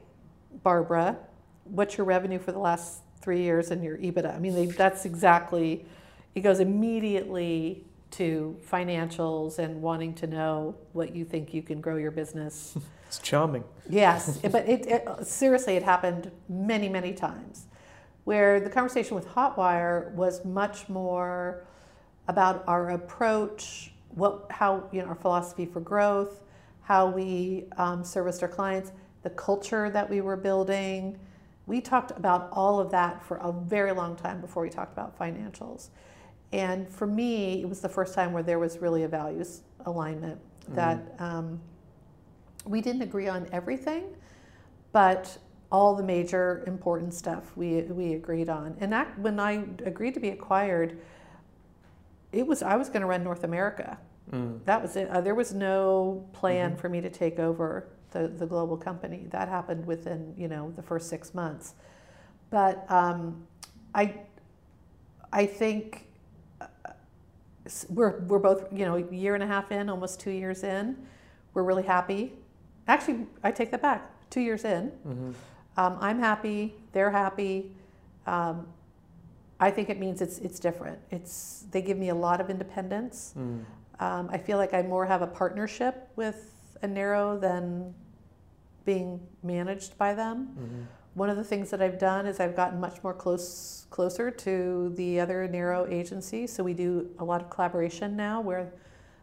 Barbara, 0.62 1.16
what's 1.64 1.96
your 1.96 2.06
revenue 2.06 2.38
for 2.38 2.52
the 2.52 2.58
last 2.58 3.02
three 3.20 3.42
years 3.42 3.70
and 3.70 3.82
your 3.82 3.96
EBITDA? 3.98 4.34
I 4.34 4.38
mean, 4.38 4.54
they, 4.54 4.66
that's 4.66 5.04
exactly, 5.04 5.84
it 6.34 6.40
goes 6.40 6.60
immediately 6.60 7.84
to 8.12 8.56
financials 8.66 9.58
and 9.58 9.82
wanting 9.82 10.14
to 10.14 10.26
know 10.26 10.74
what 10.92 11.14
you 11.14 11.24
think 11.24 11.52
you 11.52 11.62
can 11.62 11.80
grow 11.80 11.96
your 11.96 12.10
business. 12.10 12.76
It's 13.08 13.18
charming. 13.18 13.64
Yes, 13.88 14.38
but 14.42 14.68
it, 14.68 14.86
it, 14.86 15.26
seriously, 15.26 15.74
it 15.76 15.82
happened 15.82 16.30
many, 16.48 16.88
many 16.88 17.12
times. 17.12 17.66
Where 18.24 18.60
the 18.60 18.70
conversation 18.70 19.16
with 19.16 19.26
Hotwire 19.28 20.12
was 20.12 20.44
much 20.44 20.88
more 20.88 21.64
about 22.28 22.62
our 22.66 22.90
approach, 22.90 23.92
what, 24.10 24.46
how, 24.50 24.88
you 24.92 25.00
know, 25.00 25.08
our 25.08 25.14
philosophy 25.14 25.64
for 25.64 25.80
growth, 25.80 26.42
how 26.82 27.08
we 27.08 27.64
um, 27.78 28.04
serviced 28.04 28.42
our 28.42 28.48
clients, 28.48 28.92
the 29.22 29.30
culture 29.30 29.88
that 29.90 30.08
we 30.08 30.20
were 30.20 30.36
building. 30.36 31.18
We 31.66 31.80
talked 31.80 32.10
about 32.10 32.50
all 32.52 32.78
of 32.80 32.90
that 32.90 33.24
for 33.24 33.38
a 33.38 33.50
very 33.50 33.92
long 33.92 34.14
time 34.14 34.42
before 34.42 34.62
we 34.62 34.68
talked 34.68 34.92
about 34.92 35.18
financials. 35.18 35.88
And 36.52 36.88
for 36.88 37.06
me, 37.06 37.62
it 37.62 37.68
was 37.68 37.80
the 37.80 37.88
first 37.88 38.14
time 38.14 38.32
where 38.32 38.42
there 38.42 38.58
was 38.58 38.78
really 38.78 39.04
a 39.04 39.08
values 39.08 39.62
alignment 39.86 40.38
that 40.68 41.16
mm-hmm. 41.16 41.24
um, 41.24 41.60
we 42.68 42.80
didn't 42.80 43.02
agree 43.02 43.28
on 43.28 43.48
everything, 43.52 44.04
but 44.92 45.38
all 45.70 45.94
the 45.94 46.02
major 46.02 46.64
important 46.66 47.12
stuff 47.12 47.56
we, 47.56 47.82
we 47.82 48.14
agreed 48.14 48.48
on. 48.48 48.76
And 48.80 48.92
that, 48.92 49.18
when 49.18 49.38
I 49.38 49.64
agreed 49.84 50.14
to 50.14 50.20
be 50.20 50.30
acquired, 50.30 50.98
it 52.32 52.46
was 52.46 52.62
I 52.62 52.76
was 52.76 52.88
going 52.88 53.00
to 53.00 53.06
run 53.06 53.24
North 53.24 53.44
America. 53.44 53.98
Mm. 54.30 54.64
That 54.64 54.82
was 54.82 54.96
it. 54.96 55.08
Uh, 55.08 55.20
there 55.20 55.34
was 55.34 55.54
no 55.54 56.26
plan 56.32 56.70
mm-hmm. 56.70 56.80
for 56.80 56.88
me 56.88 57.00
to 57.00 57.10
take 57.10 57.38
over 57.38 57.88
the, 58.10 58.28
the 58.28 58.46
global 58.46 58.76
company. 58.76 59.26
That 59.30 59.48
happened 59.48 59.86
within 59.86 60.34
you 60.36 60.48
know 60.48 60.72
the 60.76 60.82
first 60.82 61.08
six 61.08 61.34
months. 61.34 61.74
But 62.50 62.90
um, 62.90 63.46
I 63.94 64.20
I 65.32 65.46
think 65.46 66.06
uh, 66.60 66.66
we're 67.88 68.20
we're 68.20 68.38
both 68.38 68.70
you 68.72 68.84
know 68.84 68.96
a 68.96 69.14
year 69.14 69.34
and 69.34 69.42
a 69.42 69.46
half 69.46 69.72
in, 69.72 69.88
almost 69.88 70.20
two 70.20 70.30
years 70.30 70.62
in. 70.62 70.96
We're 71.54 71.64
really 71.64 71.84
happy. 71.84 72.34
Actually, 72.88 73.26
I 73.44 73.52
take 73.52 73.70
that 73.70 73.82
back. 73.82 74.10
Two 74.30 74.40
years 74.40 74.64
in, 74.64 74.90
mm-hmm. 75.06 75.30
um, 75.76 75.98
I'm 76.00 76.18
happy. 76.18 76.74
They're 76.92 77.10
happy. 77.10 77.72
Um, 78.26 78.66
I 79.60 79.70
think 79.70 79.88
it 79.90 79.98
means 79.98 80.20
it's 80.20 80.38
it's 80.38 80.58
different. 80.58 80.98
It's 81.10 81.64
they 81.70 81.82
give 81.82 81.98
me 81.98 82.10
a 82.10 82.14
lot 82.14 82.40
of 82.40 82.50
independence. 82.50 83.34
Mm. 83.38 83.64
Um, 84.00 84.28
I 84.30 84.38
feel 84.38 84.58
like 84.58 84.74
I 84.74 84.82
more 84.82 85.06
have 85.06 85.22
a 85.22 85.26
partnership 85.26 86.08
with 86.14 86.76
Enero 86.82 87.40
than 87.40 87.94
being 88.84 89.20
managed 89.42 89.98
by 89.98 90.14
them. 90.14 90.48
Mm-hmm. 90.58 90.82
One 91.14 91.30
of 91.30 91.36
the 91.36 91.44
things 91.44 91.70
that 91.70 91.82
I've 91.82 91.98
done 91.98 92.26
is 92.26 92.38
I've 92.38 92.54
gotten 92.54 92.78
much 92.78 93.02
more 93.02 93.14
close 93.14 93.86
closer 93.90 94.30
to 94.30 94.92
the 94.96 95.18
other 95.18 95.48
Enero 95.48 95.90
agency. 95.90 96.46
So 96.46 96.62
we 96.62 96.74
do 96.74 97.08
a 97.18 97.24
lot 97.24 97.40
of 97.40 97.50
collaboration 97.50 98.16
now 98.16 98.40
where 98.40 98.72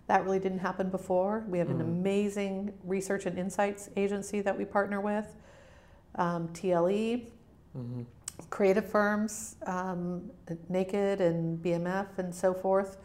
that 0.08 0.24
really 0.24 0.40
didn't 0.40 0.60
happen 0.60 0.90
before. 0.90 1.44
We 1.48 1.58
have 1.58 1.70
an 1.70 1.82
amazing 1.82 2.74
research 2.84 3.26
and 3.26 3.40
insights 3.40 3.90
agency 3.96 4.42
that 4.42 4.56
we 4.56 4.66
partner 4.66 5.02
with, 5.02 5.36
um, 6.16 6.50
TLE. 6.50 7.32
Mm-hmm 7.76 8.04
creative 8.50 8.90
firms, 8.90 9.56
um, 9.66 10.30
Naked 10.70 11.22
and 11.22 11.62
BMF 11.62 12.18
and 12.18 12.34
so 12.34 12.54
forth. 12.54 12.98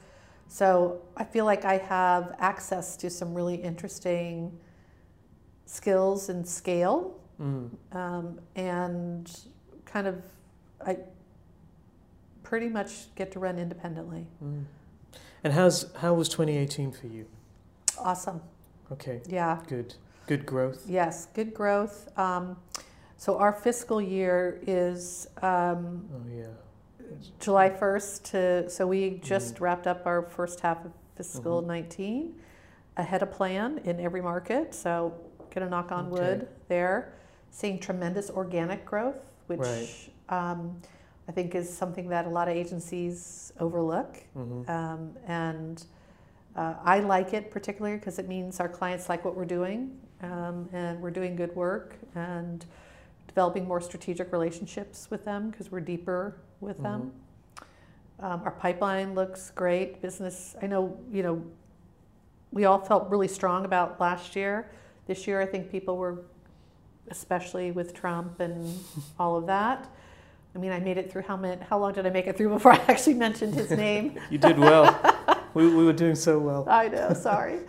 So 0.49 1.01
I 1.17 1.25
feel 1.25 1.45
like 1.45 1.65
I 1.65 1.79
have 1.79 2.35
access 2.39 2.97
to 2.97 3.11
some 3.11 3.35
really 3.35 3.55
interesting 3.55 4.59
skills 5.67 6.29
and 6.29 6.47
scale, 6.47 7.21
mm. 7.41 7.71
um, 7.93 8.41
and 8.57 9.31
kind 9.85 10.09
of 10.09 10.23
I 10.85 10.97
pretty 12.43 12.69
much 12.69 13.15
get 13.15 13.31
to 13.33 13.39
run 13.39 13.59
independently. 13.59 14.27
Mm. 14.45 14.65
And 15.43 15.53
how's 15.53 15.93
how 15.97 16.15
was 16.15 16.29
2018 16.29 16.93
for 16.93 17.07
you? 17.07 17.27
Awesome. 17.99 18.41
Okay. 18.93 19.23
Yeah. 19.27 19.61
Good. 19.69 19.95
Good 20.27 20.47
growth. 20.47 20.85
Yes, 20.87 21.27
good 21.35 21.53
growth. 21.55 22.09
Um, 22.19 22.57
so 23.17 23.39
our 23.39 23.53
fiscal 23.53 24.01
year 24.01 24.61
is 24.67 25.27
um, 25.43 26.09
oh, 26.15 26.23
yeah. 26.33 26.45
July 27.41 27.69
1st 27.69 28.23
to, 28.31 28.71
so 28.71 28.87
we 28.87 29.21
just 29.23 29.55
mm-hmm. 29.55 29.65
wrapped 29.65 29.87
up 29.87 30.07
our 30.07 30.23
first 30.23 30.61
half 30.61 30.85
of 30.85 30.93
fiscal 31.17 31.59
mm-hmm. 31.61 31.69
19 31.69 32.35
ahead 32.97 33.23
of 33.23 33.33
plan 33.33 33.79
in 33.85 33.99
every 34.01 34.23
market. 34.23 34.75
So 34.75 35.15
gonna 35.55 35.69
knock 35.69 35.91
on 35.93 36.07
okay. 36.07 36.21
wood 36.21 36.49
there. 36.69 37.13
Seeing 37.51 37.81
tremendous 37.81 38.31
organic 38.31 38.87
growth, 38.87 39.35
which 39.49 39.59
right. 39.59 40.11
um, 40.29 40.81
I 41.31 41.33
think 41.33 41.55
is 41.55 41.73
something 41.73 42.09
that 42.09 42.27
a 42.27 42.29
lot 42.29 42.49
of 42.49 42.57
agencies 42.57 43.53
overlook. 43.61 44.17
Mm-hmm. 44.37 44.69
Um, 44.69 45.17
and 45.29 45.85
uh, 46.57 46.75
I 46.83 46.99
like 46.99 47.35
it 47.35 47.53
particularly 47.53 47.97
because 47.99 48.19
it 48.19 48.27
means 48.27 48.59
our 48.59 48.69
clients 48.69 49.09
like 49.09 49.25
what 49.25 49.37
we're 49.37 49.45
doing 49.45 49.97
um, 50.25 50.69
and 50.73 51.01
we're 51.01 51.13
doing 51.13 51.37
good 51.37 51.55
work. 51.55 51.95
And 52.17 52.67
developing 53.29 53.69
more 53.69 53.81
strategic 53.81 54.33
relationships 54.33 55.07
with 55.09 55.25
them 55.25 55.51
because 55.51 55.71
we're 55.71 55.79
deeper 55.79 56.35
with 56.59 56.75
mm-hmm. 56.79 56.83
them. 56.83 57.13
Um, 58.19 58.43
our 58.45 58.51
pipeline 58.51 59.15
looks 59.15 59.53
great. 59.53 60.03
Business, 60.03 60.57
I 60.61 60.67
know, 60.67 60.99
you 61.13 61.23
know, 61.23 61.41
we 62.51 62.65
all 62.65 62.81
felt 62.81 63.09
really 63.09 63.29
strong 63.29 63.65
about 63.65 64.01
last 64.01 64.35
year. 64.35 64.73
This 65.07 65.29
year, 65.29 65.41
I 65.41 65.47
think 65.47 65.71
people 65.71 65.97
were, 65.97 66.25
especially 67.09 67.71
with 67.71 67.95
Trump 67.95 68.41
and 68.41 68.77
all 69.21 69.37
of 69.37 69.47
that. 69.47 69.89
I 70.55 70.59
mean, 70.59 70.73
I 70.73 70.81
made 70.81 70.99
it 70.99 71.13
through 71.13 71.23
how 71.23 71.37
many, 71.37 71.63
how 71.63 71.79
long 71.79 71.93
did 71.93 72.07
I 72.07 72.11
make 72.11 72.27
it 72.27 72.37
through 72.37 72.49
before 72.57 72.73
I 72.73 72.83
actually 72.89 73.15
mentioned 73.15 73.55
his 73.55 73.71
name? 73.71 74.19
you 74.31 74.39
did 74.39 74.59
well. 74.59 74.99
we, 75.55 75.69
we 75.75 75.85
were 75.85 75.93
doing 75.93 76.15
so 76.15 76.39
well. 76.39 76.67
I 76.69 76.89
know, 76.89 77.13
sorry. 77.15 77.61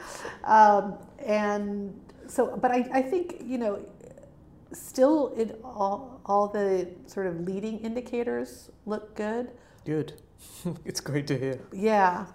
um, 0.43 0.95
and 1.25 1.99
so, 2.27 2.57
but 2.57 2.71
I, 2.71 2.89
I 2.93 3.01
think, 3.01 3.41
you 3.45 3.57
know, 3.57 3.79
still 4.73 5.33
it 5.35 5.59
all 5.63 6.21
all 6.25 6.47
the 6.47 6.87
sort 7.05 7.27
of 7.27 7.41
leading 7.41 7.79
indicators 7.79 8.69
look 8.85 9.15
good. 9.15 9.51
Good. 9.85 10.13
it's 10.85 11.01
great 11.01 11.27
to 11.27 11.37
hear. 11.37 11.59
Yeah. 11.73 12.25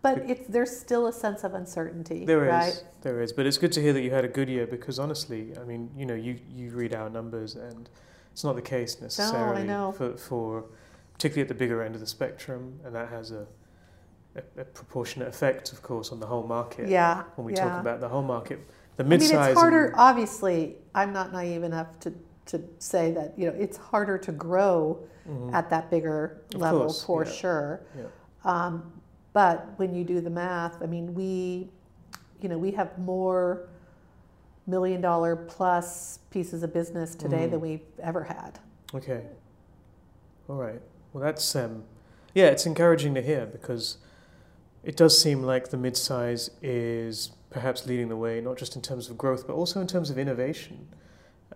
But 0.00 0.18
it's 0.30 0.46
there's 0.48 0.76
still 0.76 1.06
a 1.06 1.12
sense 1.12 1.44
of 1.44 1.54
uncertainty. 1.54 2.24
There 2.24 2.44
is, 2.44 2.50
right? 2.50 2.84
There 3.02 3.20
is. 3.20 3.32
But 3.32 3.46
it's 3.46 3.58
good 3.58 3.72
to 3.72 3.82
hear 3.82 3.92
that 3.92 4.02
you 4.02 4.10
had 4.10 4.24
a 4.24 4.28
good 4.28 4.48
year 4.48 4.66
because 4.66 4.98
honestly, 4.98 5.52
I 5.60 5.64
mean, 5.64 5.90
you 5.96 6.06
know, 6.06 6.14
you, 6.14 6.38
you 6.48 6.70
read 6.70 6.94
our 6.94 7.10
numbers 7.10 7.56
and 7.56 7.88
it's 8.38 8.44
not 8.44 8.54
the 8.54 8.62
case 8.62 9.00
necessarily 9.00 9.64
no, 9.64 9.90
for 9.90 10.16
for 10.16 10.64
particularly 11.12 11.42
at 11.42 11.48
the 11.48 11.54
bigger 11.54 11.82
end 11.82 11.96
of 11.96 12.00
the 12.00 12.06
spectrum 12.06 12.78
and 12.84 12.94
that 12.94 13.08
has 13.08 13.32
a 13.32 13.44
a, 14.36 14.60
a 14.60 14.64
proportionate 14.64 15.26
effect 15.26 15.72
of 15.72 15.82
course 15.82 16.12
on 16.12 16.20
the 16.20 16.26
whole 16.26 16.46
market. 16.46 16.88
Yeah. 16.88 17.24
When 17.34 17.44
we 17.44 17.54
yeah. 17.54 17.64
talk 17.64 17.80
about 17.80 17.98
the 17.98 18.08
whole 18.08 18.22
market 18.22 18.60
the 18.96 19.02
mid-size. 19.02 19.32
I 19.32 19.40
mean, 19.40 19.50
it's 19.50 19.58
harder. 19.58 19.92
Obviously, 19.96 20.76
I'm 20.94 21.12
not 21.12 21.32
naive 21.32 21.64
enough 21.64 21.98
to 21.98 22.12
to 22.46 22.62
say 22.78 23.10
that 23.10 23.36
you 23.36 23.46
know 23.48 23.56
it's 23.58 23.76
harder 23.76 24.16
to 24.18 24.30
grow 24.30 25.04
mm-hmm. 25.28 25.52
at 25.52 25.68
that 25.70 25.90
bigger 25.90 26.42
of 26.54 26.60
level 26.60 26.80
course, 26.82 27.02
for 27.02 27.24
yeah. 27.24 27.32
sure. 27.32 27.80
Yeah. 27.96 28.04
Um, 28.44 28.92
But 29.32 29.66
when 29.78 29.94
you 29.96 30.04
do 30.04 30.20
the 30.20 30.30
math, 30.30 30.80
I 30.80 30.86
mean, 30.86 31.12
we, 31.12 31.70
you 32.40 32.48
know, 32.48 32.58
we 32.58 32.70
have 32.72 32.96
more 32.98 33.68
million 34.68 35.00
dollar 35.00 35.34
plus 35.34 36.18
pieces 36.30 36.62
of 36.62 36.72
business 36.72 37.14
today 37.14 37.46
Mm. 37.46 37.50
than 37.52 37.60
we've 37.60 37.80
ever 38.00 38.24
had. 38.24 38.58
Okay. 38.94 39.22
All 40.48 40.56
right. 40.56 40.80
Well, 41.12 41.24
that's 41.24 41.56
um, 41.56 41.84
yeah, 42.34 42.46
it's 42.46 42.66
encouraging 42.66 43.14
to 43.14 43.22
hear 43.22 43.46
because 43.46 43.96
it 44.84 44.96
does 44.96 45.20
seem 45.20 45.42
like 45.42 45.68
the 45.70 45.76
mid-size 45.76 46.50
is 46.62 47.32
perhaps 47.50 47.86
leading 47.86 48.08
the 48.08 48.16
way, 48.16 48.40
not 48.40 48.56
just 48.58 48.76
in 48.76 48.82
terms 48.82 49.08
of 49.10 49.16
growth, 49.18 49.46
but 49.46 49.54
also 49.54 49.80
in 49.80 49.86
terms 49.86 50.10
of 50.10 50.18
innovation. 50.18 50.88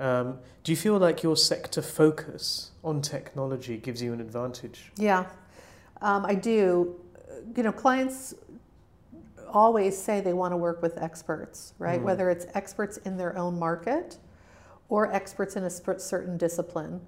Um, 0.01 0.39
do 0.65 0.73
you 0.73 0.77
feel 0.77 0.97
like 0.99 1.23
your 1.23 1.37
sector 1.37 1.83
focus 1.83 2.71
on 2.83 3.03
technology 3.03 3.77
gives 3.77 4.03
you 4.03 4.13
an 4.15 4.21
advantage? 4.21 4.91
Yeah, 4.97 5.27
um, 6.01 6.25
I 6.25 6.35
do. 6.35 6.99
You 7.57 7.63
know, 7.65 7.73
clients 7.73 8.35
always 9.53 9.97
say 9.97 10.21
they 10.21 10.33
want 10.33 10.53
to 10.53 10.57
work 10.57 10.83
with 10.83 10.99
experts, 10.99 11.75
right? 11.79 12.01
Mm. 12.01 12.05
Whether 12.05 12.31
it's 12.31 12.47
experts 12.55 12.97
in 12.99 13.17
their 13.17 13.37
own 13.37 13.59
market 13.59 14.19
or 14.89 15.13
experts 15.13 15.57
in 15.57 15.65
a 15.65 15.71
certain 15.71 16.37
discipline, 16.37 17.01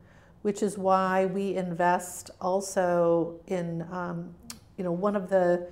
which 0.42 0.62
is 0.62 0.78
why 0.78 1.26
we 1.26 1.54
invest 1.56 2.30
also 2.40 3.40
in, 3.46 3.82
um, 3.90 4.34
you 4.76 4.84
know, 4.84 4.92
one 4.92 5.16
of 5.16 5.28
the 5.28 5.66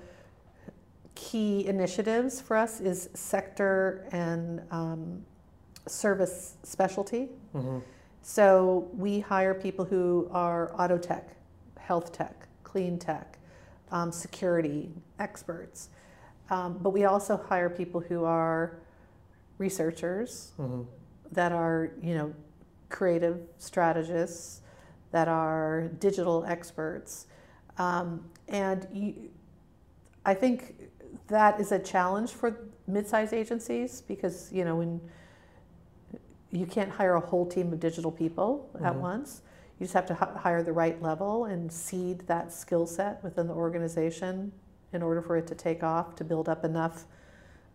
key 1.15 1.67
initiatives 1.67 2.41
for 2.41 2.57
us 2.57 2.81
is 2.81 3.09
sector 3.15 4.09
and 4.13 4.63
um, 4.71 5.25
service 5.87 6.57
specialty. 6.63 7.29
Mm-hmm. 7.55 7.79
So 8.23 8.89
we 8.93 9.21
hire 9.21 9.55
people 9.55 9.85
who 9.85 10.29
are 10.33 10.73
auto 10.81 10.97
tech, 10.97 11.37
health 11.79 12.13
tech, 12.13 12.47
clean 12.63 12.99
tech, 12.99 13.39
um, 13.91 14.13
security 14.13 14.91
experts. 15.19 15.91
Um, 16.53 16.79
but 16.83 16.91
we 16.91 17.07
also 17.07 17.39
hire 17.39 17.71
people 17.71 18.01
who 18.01 18.25
are 18.25 18.77
researchers 19.59 20.53
Mm-hmm. 20.61 20.83
that 21.33 21.51
are, 21.51 21.91
you 22.03 22.15
know, 22.15 22.35
creative 22.91 23.41
strategists, 23.59 24.61
that 25.13 25.29
are 25.29 25.89
digital 25.99 26.45
experts. 26.47 27.27
Um, 27.79 28.23
and 28.49 28.87
you, 28.93 29.15
I 30.27 30.35
think 30.35 30.75
that 31.29 31.59
is 31.59 31.73
a 31.73 31.79
challenge 31.79 32.33
for 32.33 32.59
mid-sized 32.87 33.33
agencies 33.33 34.03
because, 34.03 34.53
you 34.53 34.65
know, 34.67 34.77
when 34.77 35.01
you 36.51 36.67
can't 36.67 36.91
hire 36.91 37.15
a 37.15 37.21
whole 37.21 37.47
team 37.47 37.73
of 37.73 37.81
digital 37.81 38.13
people 38.13 38.69
at 38.85 38.93
Mhm. 38.95 39.01
once. 39.01 39.41
You 39.79 39.85
just 39.87 39.95
have 39.95 40.05
to 40.07 40.13
h- 40.13 40.37
hire 40.43 40.63
the 40.63 40.73
right 40.75 41.01
level 41.01 41.47
and 41.47 41.73
seed 41.73 42.27
that 42.27 42.53
skill 42.53 42.87
set 42.87 43.25
within 43.25 43.47
the 43.47 43.55
organization 43.55 44.53
in 44.93 45.03
order 45.03 45.23
for 45.23 45.37
it 45.37 45.47
to 45.49 45.55
take 45.55 45.83
off, 45.83 46.15
to 46.17 46.25
build 46.25 46.49
up 46.49 46.65
enough 46.65 47.05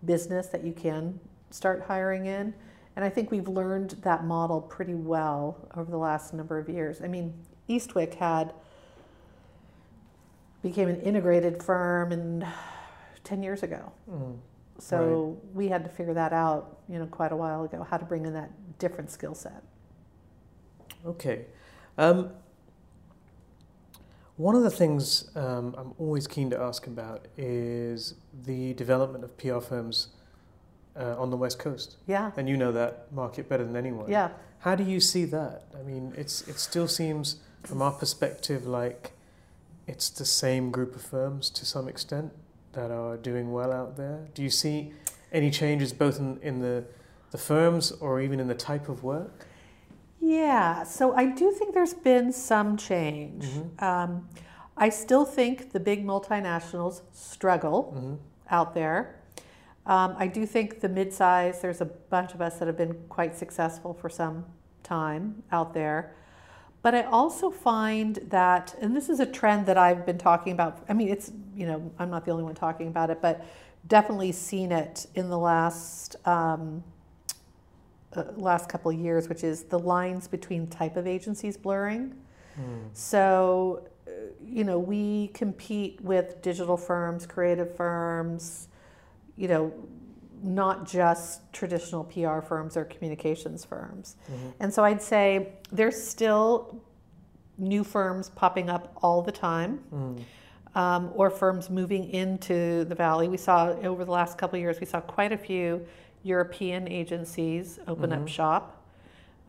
business 0.05 0.47
that 0.47 0.63
you 0.63 0.73
can 0.73 1.19
start 1.49 1.83
hiring 1.87 2.25
in. 2.25 2.53
And 2.95 3.05
I 3.05 3.09
think 3.09 3.31
we've 3.31 3.47
learned 3.47 3.91
that 4.01 4.25
model 4.25 4.61
pretty 4.61 4.95
well 4.95 5.67
over 5.75 5.89
the 5.89 5.97
last 5.97 6.33
number 6.33 6.57
of 6.57 6.67
years. 6.67 7.01
I 7.01 7.07
mean, 7.07 7.33
Eastwick 7.69 8.15
had 8.15 8.53
became 10.63 10.89
an 10.89 11.01
integrated 11.01 11.61
firm 11.61 12.11
and 12.11 12.45
10 13.23 13.43
years 13.43 13.63
ago. 13.63 13.91
Mm. 14.09 14.37
So 14.79 15.39
we 15.53 15.67
had 15.67 15.83
to 15.83 15.89
figure 15.89 16.13
that 16.13 16.33
out, 16.33 16.79
you 16.87 16.99
know, 16.99 17.05
quite 17.07 17.31
a 17.31 17.35
while 17.35 17.63
ago, 17.63 17.85
how 17.89 17.97
to 17.97 18.05
bring 18.05 18.25
in 18.25 18.33
that 18.33 18.51
different 18.79 19.11
skill 19.11 19.33
set. 19.33 19.63
Okay. 21.05 21.45
Um, 21.97 22.31
one 24.37 24.55
of 24.55 24.63
the 24.63 24.69
things 24.71 25.29
um, 25.35 25.75
I'm 25.77 25.93
always 25.97 26.27
keen 26.27 26.49
to 26.51 26.59
ask 26.59 26.87
about 26.87 27.27
is 27.37 28.13
the 28.45 28.73
development 28.73 29.23
of 29.23 29.37
PR 29.37 29.59
firms 29.59 30.09
uh, 30.95 31.15
on 31.19 31.29
the 31.29 31.37
West 31.37 31.59
Coast. 31.59 31.97
Yeah, 32.07 32.31
And 32.37 32.47
you 32.49 32.57
know 32.57 32.71
that 32.71 33.11
market 33.11 33.49
better 33.49 33.63
than 33.63 33.75
anyone. 33.75 34.09
yeah. 34.09 34.29
How 34.59 34.73
do 34.75 34.83
you 34.83 34.99
see 34.99 35.23
that? 35.25 35.65
I 35.79 35.83
mean, 35.83 36.13
it's 36.17 36.41
it 36.47 36.57
still 36.59 36.87
seems, 36.87 37.37
from 37.63 37.79
our 37.81 37.91
perspective, 37.91 38.65
like 38.65 39.11
it's 39.85 40.09
the 40.09 40.25
same 40.25 40.71
group 40.71 40.95
of 40.95 41.03
firms 41.03 41.51
to 41.51 41.65
some 41.65 41.87
extent 41.87 42.31
that 42.73 42.89
are 42.89 43.17
doing 43.17 43.51
well 43.53 43.71
out 43.71 43.97
there. 43.97 44.27
Do 44.33 44.41
you 44.41 44.49
see 44.49 44.93
any 45.31 45.51
changes 45.51 45.93
both 45.93 46.19
in, 46.19 46.39
in 46.41 46.59
the 46.61 46.85
the 47.31 47.37
firms 47.37 47.91
or 47.91 48.19
even 48.19 48.39
in 48.39 48.47
the 48.47 48.55
type 48.55 48.89
of 48.89 49.03
work? 49.03 49.45
Yeah, 50.19 50.83
so 50.83 51.13
I 51.13 51.25
do 51.27 51.51
think 51.51 51.73
there's 51.73 51.93
been 51.93 52.31
some 52.31 52.75
change. 52.77 53.45
Mhm. 53.45 53.81
Um, 53.81 54.27
I 54.75 54.89
still 54.89 55.25
think 55.25 55.71
the 55.71 55.79
big 55.79 56.05
multinationals 56.05 57.01
struggle 57.13 57.93
Mm-hmm. 57.95 58.15
out 58.49 58.73
there. 58.73 59.15
Um, 59.85 60.15
I 60.17 60.27
do 60.27 60.45
think 60.45 60.81
the 60.81 60.89
mid-size, 60.89 61.61
there's 61.61 61.81
a 61.81 61.85
bunch 61.85 62.33
of 62.33 62.41
us 62.41 62.57
that 62.59 62.67
have 62.67 62.77
been 62.77 62.95
quite 63.09 63.35
successful 63.35 63.93
for 63.93 64.09
some 64.09 64.45
time 64.83 65.43
out 65.51 65.73
there. 65.73 66.13
But 66.81 66.93
I 66.93 67.03
also 67.03 67.49
find 67.49 68.15
that, 68.29 68.75
and 68.81 68.95
this 68.95 69.09
is 69.09 69.19
a 69.19 69.25
trend 69.25 69.65
that 69.65 69.77
I've 69.77 70.05
been 70.05 70.17
talking 70.17 70.53
about. 70.53 70.83
I 70.89 70.93
mean, 70.93 71.07
it's, 71.09 71.31
you 71.55 71.65
know, 71.65 71.91
I'm 71.99 72.09
not 72.09 72.25
the 72.25 72.31
only 72.31 72.43
one 72.43 72.53
talking 72.55 72.87
about 72.87 73.09
it, 73.09 73.21
but 73.21 73.43
definitely 73.87 74.31
seen 74.33 74.71
it 74.71 75.07
in 75.15 75.29
the 75.29 75.37
last 75.37 76.15
um, 76.25 76.83
uh, 78.17 78.31
last 78.35 78.69
couple 78.69 78.91
of 78.91 78.99
years, 78.99 79.29
which 79.29 79.43
is 79.43 79.63
the 79.63 79.79
lines 79.79 80.27
between 80.27 80.67
type 80.67 80.97
of 80.97 81.07
agencies 81.07 81.57
blurring. 81.57 82.15
Mm. 82.59 82.89
So, 82.93 83.87
uh, 84.07 84.11
you 84.43 84.63
know, 84.63 84.79
we 84.79 85.29
compete 85.29 86.01
with 86.01 86.41
digital 86.41 86.77
firms, 86.77 87.25
creative 87.25 87.75
firms, 87.75 88.67
you 89.35 89.47
know, 89.47 89.71
not 90.43 90.85
just 90.87 91.41
traditional 91.53 92.03
PR 92.03 92.41
firms 92.41 92.77
or 92.77 92.85
communications 92.85 93.65
firms. 93.65 94.15
Mhm. 94.29 94.53
And 94.59 94.73
so 94.73 94.83
I'd 94.83 95.01
say 95.01 95.53
there's 95.71 96.01
still 96.01 96.81
new 97.57 97.83
firms 97.83 98.29
popping 98.29 98.69
up 98.69 98.93
all 99.01 99.21
the 99.21 99.31
time. 99.31 99.83
Mm. 99.93 100.23
Um, 100.75 101.11
or 101.15 101.31
firms 101.31 101.71
moving 101.71 102.07
into 102.11 102.85
the 102.85 102.93
valley. 102.93 103.27
We 103.27 103.37
saw 103.37 103.69
over 103.69 104.05
the 104.05 104.11
last 104.11 104.37
couple 104.37 104.57
of 104.57 104.61
years, 104.61 104.79
we 104.79 104.85
saw 104.85 105.01
quite 105.01 105.31
a 105.31 105.37
few 105.37 105.87
European 106.27 106.87
agencies 106.87 107.79
open 107.87 108.11
up 108.11 108.21
Mhm. 108.21 108.27
shop. 108.27 108.83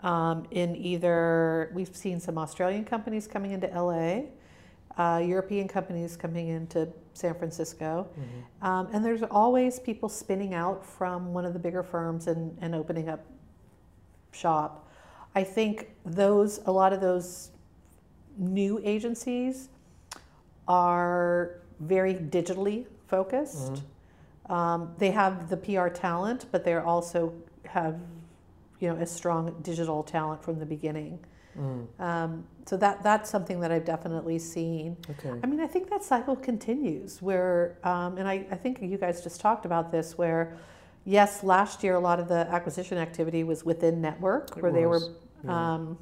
Um, 0.01 0.47
in 0.53 0.77
either, 0.77 1.71
we've 1.75 1.95
seen 1.95 2.21
some 2.21 2.39
Australian 2.39 2.85
companies 2.85 3.27
coming 3.27 3.51
into 3.51 3.67
LA, 3.75 4.27
uh, 4.97 5.19
European 5.19 5.67
companies 5.69 6.17
coming 6.17 6.49
into 6.49 6.89
San 7.15 7.35
Francisco. 7.35 8.07
Mhm. 8.17 8.67
Um, 8.67 8.89
and 8.93 9.05
there's 9.05 9.25
always 9.25 9.81
people 9.81 10.09
spinning 10.09 10.55
out 10.55 10.85
from 10.85 11.35
one 11.35 11.45
of 11.45 11.53
the 11.53 11.59
bigger 11.59 11.83
firms 11.83 12.29
and, 12.29 12.57
and 12.61 12.75
opening 12.75 13.09
up 13.09 13.21
shop. 14.31 14.87
I 15.35 15.43
think 15.45 15.91
those, 16.05 16.61
a 16.67 16.73
lot 16.73 16.93
of 16.93 17.01
those 17.01 17.51
new 18.37 18.81
agencies 18.85 19.69
are 20.69 21.61
very 21.81 22.15
digitally 22.15 22.87
focused. 23.07 23.73
Mhm. 23.75 23.83
Um, 24.49 24.95
they 24.99 25.11
have 25.11 25.49
the 25.51 25.57
PR 25.57 25.89
talent, 25.89 26.47
but 26.51 26.65
they 26.65 26.75
also 26.75 27.35
have, 27.67 28.01
you 28.81 28.89
know, 28.89 28.97
a 28.97 29.07
strong 29.07 29.55
digital 29.63 30.03
talent 30.03 30.43
from 30.43 30.59
the 30.59 30.67
beginning. 30.67 31.19
Mm. 31.59 31.87
Um, 32.01 32.45
so 32.67 32.77
that 32.77 33.03
that's 33.03 33.29
something 33.29 33.61
that 33.61 33.73
I've 33.73 33.85
definitely 33.85 34.39
seen. 34.39 34.97
Okay. 35.11 35.33
I 35.43 35.47
mean, 35.47 35.61
I 35.61 35.67
think 35.67 35.91
that 35.91 36.05
cycle 36.05 36.37
continues 36.37 37.21
where, 37.21 37.77
um, 37.85 38.17
and 38.19 38.29
I, 38.29 38.47
I 38.51 38.55
think 38.57 38.81
you 38.81 38.97
guys 38.97 39.23
just 39.23 39.41
talked 39.41 39.65
about 39.67 39.91
this, 39.91 40.17
where 40.17 40.57
yes, 41.05 41.43
last 41.43 41.83
year 41.83 41.95
a 41.97 42.01
lot 42.01 42.21
of 42.21 42.29
the 42.29 42.47
acquisition 42.51 42.99
activity 42.99 43.43
was 43.45 43.65
within 43.65 44.01
network, 44.01 44.57
It 44.57 44.63
where 44.63 44.71
they 44.73 44.87
were 44.87 45.01
yeah. 45.45 45.75
um, 45.75 45.99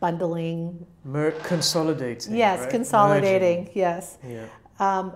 bundling, 0.00 0.84
Mer- 1.04 1.30
consolidating. 1.44 2.34
yes, 2.34 2.60
right? 2.60 2.70
consolidating, 2.70 3.70
yes. 3.74 4.18
Yeah. 4.26 4.46
Um, 4.80 5.12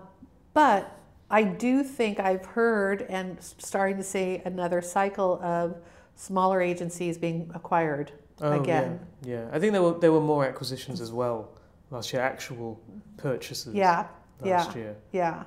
but 0.54 0.98
I 1.32 1.42
do 1.42 1.82
think 1.82 2.20
I've 2.20 2.44
heard 2.44 3.06
and 3.08 3.38
starting 3.40 3.96
to 3.96 4.02
see 4.02 4.42
another 4.44 4.82
cycle 4.82 5.40
of 5.42 5.78
smaller 6.14 6.60
agencies 6.60 7.16
being 7.16 7.50
acquired. 7.54 8.12
Oh, 8.42 8.60
Again. 8.60 9.00
Yeah. 9.24 9.34
yeah. 9.44 9.48
I 9.50 9.58
think 9.58 9.72
there 9.72 9.82
were 9.82 9.98
there 9.98 10.12
were 10.12 10.20
more 10.20 10.44
acquisitions 10.44 11.00
as 11.00 11.10
well 11.10 11.48
last 11.90 12.12
year. 12.12 12.20
Actual 12.22 12.78
purchases. 13.16 13.74
Yeah, 13.74 14.06
Last 14.40 14.70
yeah. 14.76 14.76
year. 14.82 14.96
Yeah. 15.12 15.44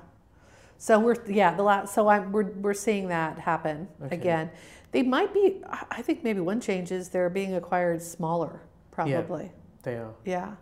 So 0.78 0.98
we're 0.98 1.16
yeah 1.28 1.54
the 1.54 1.62
last 1.62 1.94
so 1.94 2.08
I'm 2.08 2.32
we're 2.32 2.50
we're 2.64 2.74
seeing 2.74 3.08
that 3.08 3.38
happen 3.38 3.86
Okay. 4.02 4.16
again. 4.16 4.50
They 4.92 5.02
might 5.02 5.32
be. 5.32 5.62
I 5.90 6.02
think 6.02 6.24
maybe 6.24 6.40
one 6.40 6.60
change 6.60 6.90
is 6.90 7.10
they're 7.10 7.30
being 7.30 7.54
acquired 7.54 8.02
smaller, 8.02 8.60
probably. 8.90 9.52
They 9.82 9.94
are. 9.96 10.14
Yeah. 10.24 10.52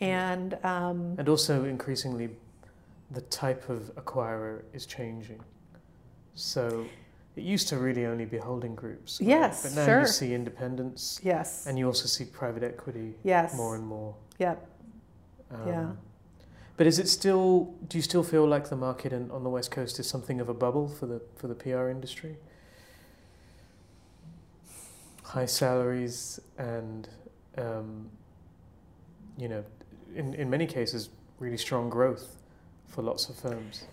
And 0.00 0.58
um, 0.64 1.14
And 1.18 1.28
also 1.28 1.64
increasingly, 1.64 2.30
the 3.10 3.20
type 3.22 3.68
of 3.68 3.94
acquirer 3.96 4.62
is 4.72 4.86
changing. 4.86 5.40
So 6.34 6.86
it 7.36 7.42
used 7.42 7.68
to 7.68 7.76
really 7.78 8.06
only 8.06 8.24
be 8.24 8.38
holding 8.38 8.74
groups. 8.74 9.20
right? 9.20 9.28
Yes, 9.28 9.62
But 9.62 9.74
now 9.74 9.84
sure. 9.84 10.00
you 10.00 10.06
see 10.06 10.34
independents, 10.34 11.20
yes, 11.22 11.66
and 11.66 11.78
you 11.78 11.86
also 11.86 12.06
see 12.06 12.24
private 12.24 12.62
equity 12.62 13.14
yes, 13.24 13.56
more 13.56 13.74
and 13.74 13.86
more. 13.86 14.14
yep, 14.38 14.66
Um, 15.50 15.66
Yeah. 15.68 15.92
But 16.76 16.86
is 16.86 16.98
it 16.98 17.08
still? 17.08 17.74
Do 17.88 17.98
you 17.98 18.02
still 18.02 18.22
feel 18.22 18.46
like 18.46 18.70
the 18.70 18.76
market 18.76 19.12
in, 19.12 19.30
on 19.30 19.42
the 19.44 19.50
west 19.50 19.70
coast 19.70 19.98
is 20.00 20.08
something 20.08 20.40
of 20.40 20.48
a 20.48 20.54
bubble 20.54 20.88
for 20.88 21.06
the 21.06 21.20
for 21.36 21.46
the 21.46 21.54
PR 21.54 21.88
industry? 21.90 22.38
High 25.22 25.46
salaries 25.46 26.40
and, 26.58 27.06
um, 27.58 28.08
you 29.36 29.48
know, 29.48 29.62
in 30.14 30.32
in 30.34 30.48
many 30.48 30.66
cases, 30.66 31.10
really 31.38 31.58
strong 31.58 31.90
growth 31.90 32.39
for 32.90 33.02
lots 33.02 33.28
of 33.28 33.36
firms. 33.36 33.84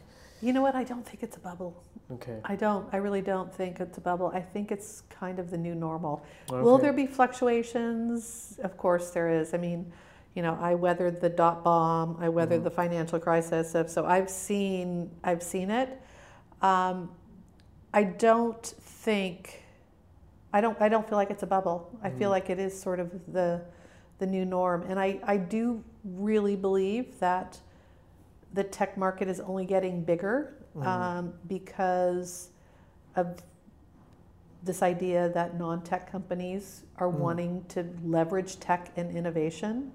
You 0.42 0.54
know 0.54 0.62
what? 0.62 0.76
I 0.76 0.84
don't 0.84 1.06
think 1.06 1.24
it's 1.24 1.38
a 1.38 1.40
bubble. 1.40 1.84
Okay. 2.12 2.40
I 2.46 2.56
don't. 2.56 2.88
I 2.94 2.98
really 2.98 3.22
don't 3.22 3.54
think 3.54 3.80
it's 3.80 3.98
a 3.98 4.02
bubble. 4.02 4.32
I 4.34 4.40
think 4.42 4.72
it's 4.72 5.02
kind 5.10 5.40
of 5.40 5.50
the 5.50 5.58
new 5.58 5.76
normal. 5.76 6.24
okay. 6.52 6.62
Will 6.62 6.78
there 6.78 6.94
be 6.94 7.08
fluctuations? 7.08 8.60
Of 8.64 8.78
course 8.78 9.10
there 9.12 9.30
is. 9.30 9.54
I 9.54 9.58
mean, 9.58 9.92
you 10.36 10.42
know, 10.44 10.58
I 10.62 10.76
weathered 10.76 11.22
the 11.22 11.30
dot 11.30 11.64
bomb. 11.64 12.18
I 12.20 12.30
weathered 12.30 12.62
Mhm. 12.62 12.66
the 12.66 12.72
financial 12.72 13.20
crisis. 13.20 13.72
So- 13.92 14.06
I've 14.06 14.30
seen. 14.30 15.10
I've 15.24 15.42
seen 15.44 15.72
it. 15.72 16.00
Um, 16.62 17.12
I 17.94 18.04
don't 18.04 18.66
think. 18.66 19.64
I 20.54 20.62
don't. 20.62 20.80
I 20.80 20.88
don't 20.90 21.08
feel 21.10 21.18
like 21.18 21.32
it's 21.32 21.44
a 21.44 21.48
bubble. 21.48 21.90
I 22.04 22.10
feel 22.12 22.30
Mhm. 22.30 22.34
like 22.38 22.50
it 22.50 22.60
is 22.60 22.80
sort 22.80 23.00
of 23.00 23.10
the, 23.34 23.62
the 24.20 24.26
new 24.28 24.46
norm. 24.46 24.84
And 24.84 25.00
I. 25.00 25.20
I 25.24 25.38
do 25.38 25.84
really 26.06 26.56
believe 26.56 27.20
that 27.20 27.60
the 28.54 28.64
tech 28.64 28.98
market 28.98 29.28
is 29.28 29.40
only 29.40 29.66
getting 29.66 30.04
bigger 30.04 30.54
Mhm. 30.76 30.86
um, 30.86 31.34
because 31.48 32.50
of 33.16 33.42
this 34.64 34.82
idea 34.82 35.30
that 35.30 35.58
non-tech 35.58 36.12
companies 36.12 36.84
are 36.98 37.08
Mm. 37.08 37.20
wanting 37.20 37.66
to 37.70 37.86
leverage 38.04 38.60
tech 38.60 38.92
and 38.98 39.16
innovation 39.16 39.92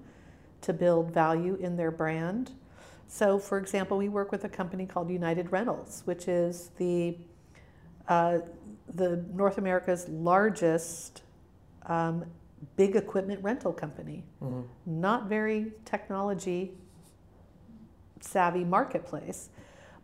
to 0.61 0.73
build 0.73 1.11
value 1.11 1.55
in 1.55 1.75
their 1.75 1.91
brand. 1.91 2.51
So, 3.07 3.37
for 3.37 3.57
example, 3.57 3.97
we 3.97 4.09
work 4.09 4.31
with 4.31 4.43
a 4.45 4.49
company 4.49 4.85
called 4.85 5.09
United 5.09 5.51
Rentals, 5.51 6.01
which 6.05 6.27
is 6.27 6.69
the 6.77 7.17
uh, 8.07 8.39
the 8.95 9.23
North 9.33 9.57
America's 9.57 10.09
largest 10.09 11.23
um, 11.85 12.25
big 12.75 12.95
equipment 12.97 13.41
rental 13.41 13.71
company. 13.71 14.25
Mhm. 14.41 14.65
Not 14.85 15.27
very 15.27 15.71
technology 15.85 16.77
savvy 18.23 18.63
marketplace, 18.63 19.49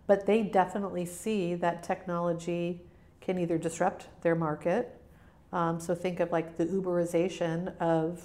but 0.08 0.25
they 0.25 0.43
definitely 0.43 1.05
see 1.05 1.55
that 1.55 1.84
technology 1.84 2.82
can 3.21 3.38
either 3.38 3.58
disrupt 3.58 4.08
their 4.21 4.36
market. 4.36 4.99
Um, 5.51 5.79
so 5.79 5.95
think 5.95 6.19
of 6.19 6.32
like 6.32 6.58
the 6.58 6.65
Uberization 6.65 7.75
of 7.79 8.21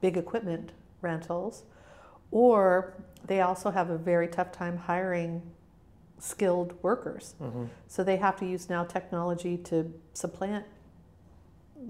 big 0.00 0.16
equipment 0.16 0.72
rentals, 1.00 1.64
or 2.30 2.94
they 3.26 3.40
also 3.40 3.70
have 3.70 3.90
a 3.90 3.98
very 3.98 4.28
tough 4.28 4.52
time 4.52 4.76
hiring 4.76 5.42
skilled 6.18 6.74
workers. 6.82 7.34
Mhm. 7.40 7.68
So 7.86 8.02
they 8.04 8.16
have 8.16 8.36
to 8.36 8.46
use 8.46 8.68
now 8.68 8.84
technology 8.84 9.56
to 9.58 9.92
supplant 10.14 10.66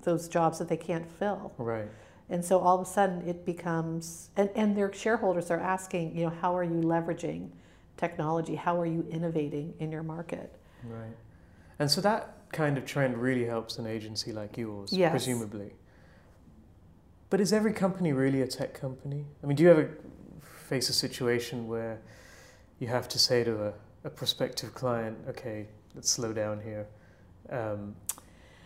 those 0.02 0.28
jobs 0.28 0.58
that 0.58 0.68
they 0.68 0.76
can't 0.76 1.10
fill. 1.10 1.52
Right. 1.58 1.88
And 2.30 2.44
so 2.44 2.58
all 2.58 2.80
of 2.80 2.86
a 2.86 2.90
sudden 2.90 3.26
it 3.26 3.44
becomes, 3.44 4.30
and, 4.36 4.50
and 4.54 4.76
their 4.76 4.92
shareholders 4.92 5.50
are 5.50 5.60
asking, 5.60 6.16
you 6.16 6.24
know, 6.24 6.32
how 6.40 6.56
are 6.56 6.64
you 6.64 6.80
leveraging 6.80 7.48
technology? 7.96 8.54
How 8.54 8.78
are 8.78 8.86
you 8.86 9.06
innovating 9.10 9.74
in 9.78 9.90
your 9.90 10.02
market? 10.02 10.54
Right. 10.84 11.16
And 11.78 11.90
so 11.90 12.00
that 12.02 12.34
kind 12.52 12.76
of 12.76 12.84
trend 12.84 13.16
really 13.16 13.44
helps 13.44 13.78
an 13.78 13.86
agency 13.86 14.32
like 14.32 14.56
yours, 14.56 14.92
Yes. 14.92 15.10
presumably. 15.10 15.72
But 17.30 17.40
is 17.40 17.52
every 17.52 17.72
company 17.72 18.12
really 18.12 18.42
a 18.42 18.46
tech 18.46 18.74
company? 18.74 19.24
I 19.42 19.46
mean, 19.46 19.56
do 19.56 19.62
you 19.62 19.70
ever 19.70 19.98
face 20.68 20.88
a 20.88 20.92
situation 20.92 21.66
where 21.66 21.98
you 22.78 22.86
have 22.88 23.08
to 23.08 23.18
say 23.18 23.42
to 23.44 23.66
a, 23.68 23.72
a 24.04 24.10
prospective 24.10 24.74
client, 24.74 25.16
okay, 25.28 25.66
let's 25.94 26.10
slow 26.10 26.32
down 26.32 26.60
here. 26.60 26.86
Um, 27.50 27.96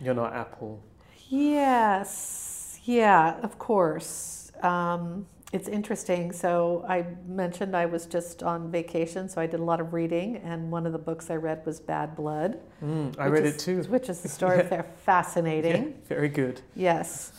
you're 0.00 0.14
not 0.14 0.34
Apple. 0.34 0.82
Yes, 1.28 2.61
yeah, 2.82 3.38
of 3.42 3.58
course. 3.58 4.52
Um, 4.62 5.26
it's 5.52 5.68
interesting. 5.68 6.32
So 6.32 6.84
I 6.88 7.04
mentioned 7.26 7.76
I 7.76 7.84
was 7.86 8.06
just 8.06 8.42
on 8.42 8.70
vacation, 8.70 9.28
so 9.28 9.40
I 9.40 9.46
did 9.46 9.60
a 9.60 9.64
lot 9.64 9.80
of 9.80 9.92
reading, 9.92 10.36
and 10.38 10.70
one 10.70 10.86
of 10.86 10.92
the 10.92 10.98
books 10.98 11.30
I 11.30 11.36
read 11.36 11.64
was 11.66 11.78
Bad 11.78 12.16
Blood. 12.16 12.58
Mm, 12.82 13.18
I 13.18 13.26
read 13.26 13.44
is- 13.44 13.54
it 13.56 13.58
too. 13.58 13.82
Which 13.90 14.08
is 14.08 14.20
the 14.20 14.28
story 14.38 14.60
of 14.60 14.70
their 14.70 14.84
fascinating. 15.04 15.84
Yeah, 15.84 15.90
very 16.08 16.28
good. 16.28 16.62
Yes. 16.74 17.32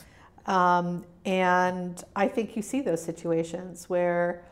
Um, 0.46 1.06
and 1.26 2.04
I 2.16 2.28
think 2.28 2.56
you 2.56 2.62
see 2.62 2.82
those 2.82 3.02
situations 3.04 3.90
where 3.90 4.44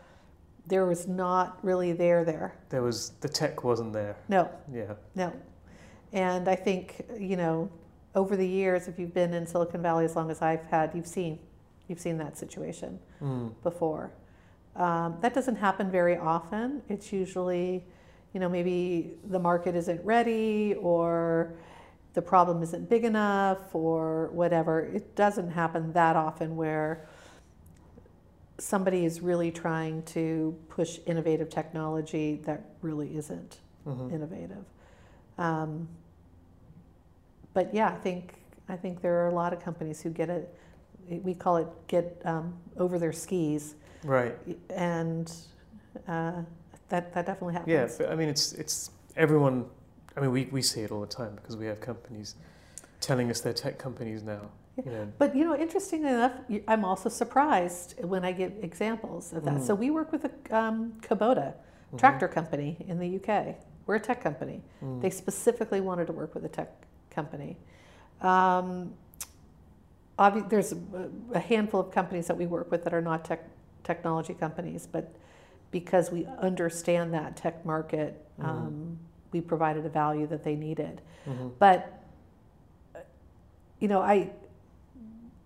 there 0.65 0.85
was 0.85 1.07
not 1.07 1.59
really 1.63 1.91
there 1.91 2.23
there. 2.23 2.55
There 2.69 2.81
was 2.81 3.09
the 3.19 3.27
tech 3.29 3.63
wasn't 3.63 3.93
there. 3.93 4.15
No, 4.29 4.49
Yeah. 4.73 4.93
no. 5.15 5.33
And 6.13 6.47
I 6.47 6.55
think, 6.55 7.05
you 7.19 7.35
know, 7.35 7.69
over 8.15 8.35
the 8.35 8.47
years, 8.47 8.87
if 8.87 8.99
you've 8.99 9.13
been 9.13 9.33
in 9.33 9.45
Silicon 9.47 9.81
Valley 9.81 10.05
as 10.05 10.15
long 10.15 10.29
as 10.31 10.41
I've 10.41 10.63
had, 10.63 10.91
you've 10.93 11.07
seen, 11.07 11.39
you've 11.87 11.99
seen 11.99 12.17
that 12.17 12.37
situation 12.37 12.99
Mm, 13.21 13.53
before. 13.63 14.11
Um, 14.75 15.17
that 15.21 15.33
doesn't 15.33 15.57
happen 15.57 15.91
very 15.91 16.17
often. 16.17 16.81
It's 16.89 17.11
usually, 17.13 17.83
you 18.33 18.39
know, 18.39 18.49
maybe 18.49 19.11
the 19.29 19.39
market 19.39 19.75
isn't 19.75 20.03
ready 20.03 20.75
or 20.79 21.53
the 22.13 22.21
problem 22.21 22.61
isn't 22.63 22.89
big 22.89 23.03
enough 23.03 23.73
or 23.73 24.29
whatever. 24.31 24.81
It 24.81 25.15
doesn't 25.15 25.51
happen 25.51 25.93
that 25.93 26.15
often 26.15 26.55
where 26.55 27.07
somebody 28.57 29.05
is 29.05 29.21
really 29.21 29.51
trying 29.51 30.03
to 30.03 30.55
push 30.69 30.99
innovative 31.05 31.49
technology 31.49 32.41
that 32.45 32.63
really 32.81 33.15
isn't 33.17 33.59
mhm. 33.85 34.11
innovative. 34.13 34.65
Um, 35.37 35.87
but 37.53 37.73
yeah, 37.73 37.89
I 37.89 37.95
think 37.95 38.35
I 38.69 38.75
think 38.75 39.01
there 39.01 39.15
are 39.23 39.27
a 39.27 39.33
lot 39.33 39.53
of 39.53 39.59
companies 39.59 40.01
who 40.01 40.09
get 40.09 40.29
it. 40.29 40.55
We 41.09 41.33
call 41.33 41.57
it 41.57 41.67
get 41.87 42.21
um, 42.25 42.53
over 42.77 42.97
their 42.97 43.11
skis, 43.11 43.75
Right. 44.03 44.37
and 44.69 45.31
uh, 46.07 46.43
that 46.89 47.13
that 47.13 47.25
definitely 47.25 47.53
happens. 47.53 47.71
Yeah, 47.73 47.87
but 47.97 48.11
I 48.11 48.15
mean, 48.15 48.29
it's 48.29 48.53
it's 48.53 48.91
everyone. 49.17 49.65
I 50.15 50.19
mean, 50.21 50.31
we, 50.31 50.45
we 50.51 50.61
see 50.61 50.81
it 50.81 50.91
all 50.91 50.99
the 51.01 51.07
time 51.07 51.35
because 51.35 51.55
we 51.55 51.65
have 51.67 51.79
companies 51.79 52.35
telling 52.99 53.29
us 53.31 53.39
they're 53.41 53.53
tech 53.53 53.77
companies 53.79 54.23
now. 54.23 54.41
You 54.85 54.91
know, 54.91 55.07
But 55.17 55.35
you 55.35 55.43
know, 55.45 55.55
interestingly 55.55 56.09
enough, 56.09 56.33
I'm 56.67 56.83
also 56.85 57.09
surprised 57.09 57.95
when 58.03 58.23
I 58.25 58.31
get 58.31 58.53
examples 58.61 59.31
of 59.33 59.43
that. 59.45 59.55
Mm. 59.55 59.67
So 59.67 59.75
we 59.75 59.89
work 59.89 60.11
with 60.11 60.25
a 60.25 60.57
um, 60.57 60.93
Kubota 61.01 61.53
Mhm. 61.93 61.99
tractor 61.99 62.27
company 62.29 62.77
in 62.87 62.99
the 62.99 63.17
UK. 63.19 63.55
We're 63.85 63.95
a 63.95 63.99
tech 63.99 64.21
company. 64.23 64.63
Mm. 64.81 65.01
They 65.01 65.09
specifically 65.09 65.81
wanted 65.81 66.07
to 66.07 66.13
work 66.13 66.33
with 66.35 66.45
a 66.45 66.49
tech 66.49 66.69
company. 67.11 67.57
Um, 68.21 68.93
obvi- 70.17 70.49
there's 70.49 70.71
a, 70.71 70.77
a 71.33 71.39
handful 71.39 71.79
of 71.79 71.91
companies 71.91 72.27
that 72.27 72.37
we 72.37 72.45
work 72.47 72.71
with 72.71 72.83
that 72.83 72.93
are 72.93 73.01
not 73.01 73.23
tech 73.25 73.43
technology 73.83 74.33
companies, 74.33 74.87
but 74.91 75.13
because 75.71 76.11
we 76.11 76.25
understand 76.39 77.13
that 77.13 77.35
tech 77.35 77.65
market, 77.65 78.25
Mhm. 78.39 78.45
um, 78.47 78.99
we 79.31 79.41
provided 79.41 79.85
a 79.85 79.89
value 79.89 80.27
that 80.27 80.43
they 80.43 80.55
needed. 80.55 81.01
Mhm. 81.27 81.51
But 81.59 81.97
you 83.79 83.87
know, 83.87 84.01
I 84.01 84.31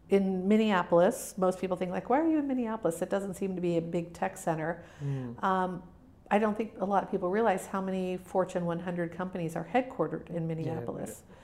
in 0.09 0.47
Minneapolis, 0.47 1.33
most 1.37 1.59
people 1.59 1.75
think 1.77 1.91
like, 1.91 2.09
"Why 2.09 2.19
are 2.19 2.27
you 2.27 2.37
in 2.39 2.47
Minneapolis? 2.47 3.01
It 3.01 3.09
doesn't 3.09 3.33
seem 3.35 3.55
to 3.55 3.61
be 3.61 3.77
a 3.77 3.81
big 3.81 4.13
tech 4.13 4.37
center." 4.37 4.83
Mm. 5.03 5.41
Um, 5.43 5.83
I 6.29 6.37
don't 6.39 6.55
think 6.57 6.73
a 6.79 6.85
lot 6.85 7.01
of 7.03 7.09
people 7.09 7.29
realize 7.29 7.65
how 7.67 7.81
many 7.81 8.17
Fortune 8.17 8.65
100 8.65 9.11
companies 9.11 9.55
are 9.55 9.67
headquartered 9.73 10.29
in 10.29 10.47
Minneapolis. 10.47 11.23
yeah. 11.27 11.34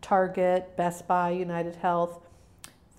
Target, 0.00 0.76
Best 0.76 1.06
Buy, 1.06 1.30
United 1.30 1.76
Health. 1.76 2.26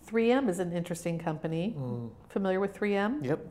3M 0.08 0.50
is 0.50 0.60
an 0.60 0.72
interesting 0.72 1.18
company. 1.18 1.76
Mm. 1.78 2.10
Familiar 2.30 2.60
with 2.60 2.76
3M? 2.78 3.26
Yep. 3.26 3.48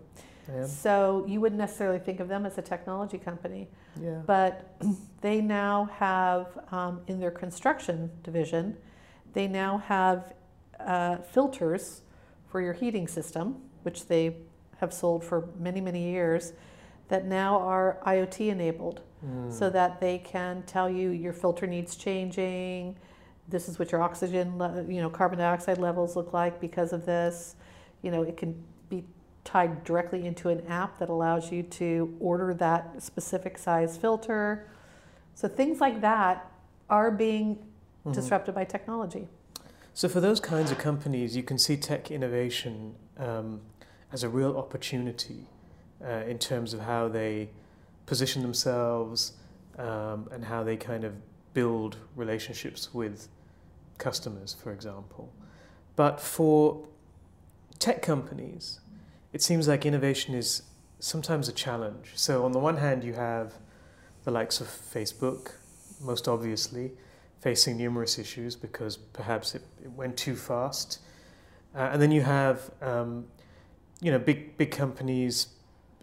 So 0.67 1.25
you 1.29 1.41
wouldn't 1.41 1.61
necessarily 1.61 2.01
think 2.01 2.19
of 2.19 2.27
them 2.27 2.45
as 2.45 2.59
a 2.59 2.63
technology 2.63 3.19
company, 3.19 3.69
Yeah. 4.01 4.21
but 4.27 4.75
they 5.21 5.41
now 5.41 5.85
have 5.93 6.59
um, 6.73 7.03
in 7.07 7.21
their 7.21 7.31
construction 7.31 8.11
division, 8.25 8.77
they 9.33 9.47
now 9.47 9.79
have 9.79 10.35
uh, 10.81 11.19
filters 11.19 12.03
for 12.49 12.61
your 12.61 12.73
heating 12.73 13.07
system, 13.07 13.63
which 13.83 14.07
they 14.07 14.37
have 14.79 14.93
sold 14.93 15.23
for 15.25 15.49
many, 15.59 15.81
many 15.81 16.03
years, 16.11 16.53
that 17.11 17.27
now 17.27 17.59
are 17.61 17.99
IoT 18.07 18.49
enabled 18.49 19.03
Mm. 19.25 19.53
so 19.53 19.69
that 19.69 20.01
they 20.01 20.17
can 20.17 20.63
tell 20.63 20.89
you 20.89 21.11
your 21.11 21.35
filter 21.35 21.67
needs 21.67 21.95
changing. 21.95 22.97
This 23.49 23.69
is 23.69 23.79
what 23.79 23.93
your 23.93 24.01
oxygen, 24.03 24.55
you 24.89 25.03
know, 25.03 25.11
carbon 25.11 25.39
dioxide 25.39 25.77
levels 25.77 26.17
look 26.17 26.33
like 26.33 26.59
because 26.59 26.95
of 26.95 27.05
this. 27.05 27.55
You 28.01 28.13
know, 28.13 28.23
it 28.23 28.39
can 28.39 28.55
be 28.89 29.05
tied 29.45 29.85
directly 29.85 30.27
into 30.27 30.49
an 30.49 30.67
app 30.69 30.99
that 31.01 31.11
allows 31.11 31.53
you 31.53 31.63
to 31.65 32.17
order 32.19 32.55
that 32.55 33.03
specific 33.03 33.59
size 33.59 33.99
filter. 33.99 34.67
So 35.35 35.49
things 35.49 35.83
like 35.83 36.01
that 36.01 36.51
are 36.89 37.11
being 37.11 37.59
Mhm. 38.07 38.15
disrupted 38.15 38.55
by 38.55 38.65
technology. 38.65 39.29
So 39.93 40.09
for 40.09 40.21
those 40.21 40.41
kinds 40.41 40.71
of 40.71 40.79
companies, 40.79 41.37
you 41.37 41.43
can 41.43 41.59
see 41.59 41.77
tech 41.77 42.11
innovation 42.11 42.95
um, 43.19 43.61
as 44.13 44.23
a 44.23 44.31
real 44.31 44.57
opportunity 44.57 45.47
uh, 46.05 46.25
in 46.27 46.39
terms 46.39 46.75
of 46.75 46.81
how 46.81 47.09
they 47.09 47.51
position 48.07 48.43
themselves 48.43 49.35
um, 49.79 50.29
and 50.33 50.45
how 50.45 50.63
they 50.65 50.77
kind 50.77 51.05
of 51.05 51.15
build 51.55 51.97
relationships 52.17 52.93
with 52.93 53.29
customers, 53.99 54.55
for 54.55 54.73
example. 54.73 55.33
But 55.97 56.21
for 56.21 56.87
tech 57.79 58.03
companies, 58.03 58.81
it 59.33 59.43
seems 59.43 59.69
like 59.69 59.87
innovation 59.87 60.35
is 60.35 60.63
sometimes 60.99 61.49
a 61.49 61.53
challenge. 61.53 62.13
So, 62.15 62.45
on 62.45 62.53
the 62.53 62.59
one 62.59 62.77
hand, 62.77 63.05
you 63.05 63.15
have 63.15 63.55
the 64.25 64.31
likes 64.31 64.61
of 64.61 64.67
Facebook, 64.67 65.53
most 66.01 66.29
obviously, 66.29 66.93
facing 67.41 67.77
numerous 67.77 68.19
issues 68.19 68.55
because 68.55 68.97
perhaps 68.97 69.55
it, 69.55 69.63
it 69.83 69.91
went 69.93 70.17
too 70.17 70.37
fast. 70.37 71.01
Uh, 71.75 71.91
and 71.93 72.03
then 72.03 72.11
you 72.11 72.23
have, 72.23 72.71
um, 72.83 73.27
you 74.01 74.11
know, 74.11 74.19
big 74.19 74.57
big 74.57 74.71
companies 74.71 75.49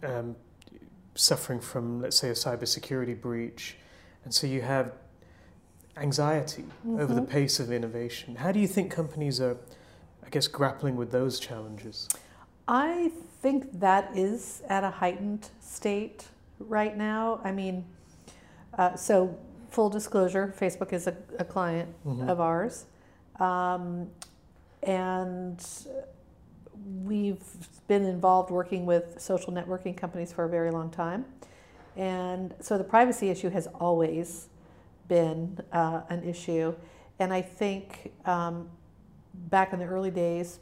um, 0.03 0.35
suffering 1.15 1.59
from, 1.59 2.01
let's 2.01 2.17
say, 2.17 2.29
a 2.29 2.33
cybersecurity 2.33 3.19
breach, 3.19 3.77
and 4.23 4.33
so 4.33 4.47
you 4.47 4.61
have 4.61 4.93
anxiety 5.97 6.63
mm-hmm. 6.63 6.99
over 6.99 7.13
the 7.13 7.21
mm-hmm. 7.21 7.31
pace 7.31 7.59
of 7.59 7.71
innovation. 7.71 8.35
How 8.35 8.51
do 8.51 8.59
you 8.59 8.67
think 8.67 8.91
companies 8.91 9.41
are, 9.41 9.57
I 10.25 10.29
guess, 10.29 10.47
grappling 10.47 10.95
with 10.95 11.11
those 11.11 11.39
challenges? 11.39 12.07
I 12.67 13.11
think 13.41 13.79
that 13.79 14.11
is 14.15 14.61
at 14.67 14.83
a 14.83 14.91
heightened 14.91 15.49
state 15.61 16.25
right 16.59 16.97
now. 16.97 17.39
I 17.43 17.51
mean, 17.51 17.85
uh, 18.77 18.95
so 18.95 19.37
full 19.69 19.89
disclosure, 19.89 20.53
Facebook 20.59 20.93
is 20.93 21.07
a, 21.07 21.15
a 21.39 21.45
client 21.45 21.89
mm-hmm. 22.05 22.29
of 22.29 22.39
ours. 22.39 22.85
Um, 23.39 24.09
and 24.83 25.63
we've 27.03 27.43
been 27.87 28.05
involved 28.05 28.49
working 28.49 28.85
with 28.85 29.19
social 29.19 29.51
networking 29.51 29.95
companies 29.95 30.31
for 30.31 30.45
a 30.45 30.49
very 30.49 30.71
long 30.71 30.89
time. 30.89 31.25
And 31.95 32.53
so 32.59 32.77
the 32.77 32.83
privacy 32.83 33.29
issue 33.29 33.49
has 33.49 33.67
always 33.79 34.47
been 35.07 35.59
uh, 35.71 36.01
an 36.09 36.23
issue. 36.23 36.75
And 37.19 37.33
I 37.33 37.41
think 37.41 38.11
um, 38.25 38.69
back 39.33 39.73
in 39.73 39.79
the 39.79 39.85
early 39.85 40.11
days, 40.11 40.59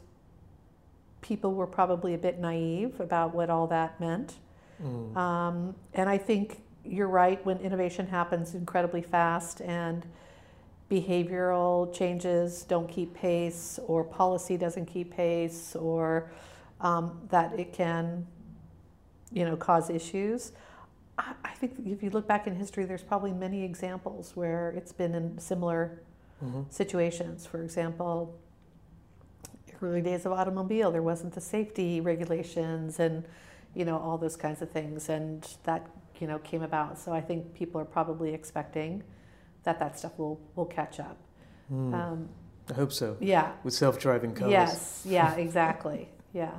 people 1.20 1.54
were 1.54 1.66
probably 1.66 2.14
a 2.14 2.18
bit 2.18 2.38
naive 2.38 3.00
about 3.00 3.34
what 3.34 3.50
all 3.50 3.66
that 3.66 4.00
meant. 4.00 4.34
Mm. 4.82 5.16
Um, 5.16 5.74
and 5.94 6.08
I 6.08 6.18
think 6.18 6.62
you're 6.84 7.08
right, 7.08 7.44
when 7.44 7.58
innovation 7.58 8.06
happens 8.06 8.54
incredibly 8.54 9.02
fast 9.02 9.60
and 9.60 10.06
behavioral 10.90 11.92
changes 11.92 12.62
don't 12.62 12.88
keep 12.88 13.14
pace, 13.14 13.78
or 13.86 14.04
policy 14.04 14.56
doesn't 14.56 14.86
keep 14.86 15.10
pace, 15.10 15.74
or 15.74 16.30
um, 16.80 17.20
that 17.30 17.58
it 17.58 17.72
can, 17.72 18.26
you 19.32 19.44
know, 19.44 19.56
cause 19.56 19.90
issues. 19.90 20.52
I, 21.18 21.32
I, 21.44 21.50
think 21.50 21.74
if 21.86 22.02
you 22.02 22.10
look 22.10 22.28
back 22.28 22.46
in 22.46 22.54
history, 22.54 22.84
there's 22.84 23.02
probably 23.02 23.32
many 23.32 23.64
examples 23.64 24.36
where 24.36 24.70
it's 24.76 24.92
been 24.92 25.14
in 25.14 25.38
similar 25.38 26.02
mm-hmm. 26.44 26.62
situations. 26.70 27.46
For 27.46 27.62
example, 27.62 28.38
early 29.82 30.02
days 30.02 30.24
of 30.26 30.32
automobile, 30.32 30.90
there 30.92 31.02
wasn't 31.02 31.34
the 31.34 31.40
safety 31.40 32.00
regulations 32.00 33.00
and, 33.00 33.24
you 33.74 33.84
know, 33.84 33.98
all 33.98 34.18
those 34.18 34.36
kinds 34.36 34.62
of 34.62 34.70
things, 34.70 35.08
and 35.08 35.48
that 35.64 35.86
you 36.20 36.26
know 36.26 36.38
came 36.38 36.62
about. 36.62 36.98
So 36.98 37.12
I 37.12 37.20
think 37.20 37.54
people 37.54 37.80
are 37.80 37.84
probably 37.84 38.32
expecting 38.32 39.02
that 39.66 39.78
that 39.80 39.98
stuff 39.98 40.12
will 40.16 40.40
will 40.54 40.64
catch 40.64 40.98
up. 40.98 41.18
Mm. 41.70 41.92
Um, 41.92 42.28
I 42.70 42.72
hope 42.72 42.92
so. 42.92 43.16
Yeah. 43.20 43.52
With 43.64 43.74
self-driving 43.74 44.34
cars. 44.34 44.50
Yes. 44.50 45.02
Yeah. 45.04 45.34
Exactly. 45.46 46.08
yeah. 46.32 46.52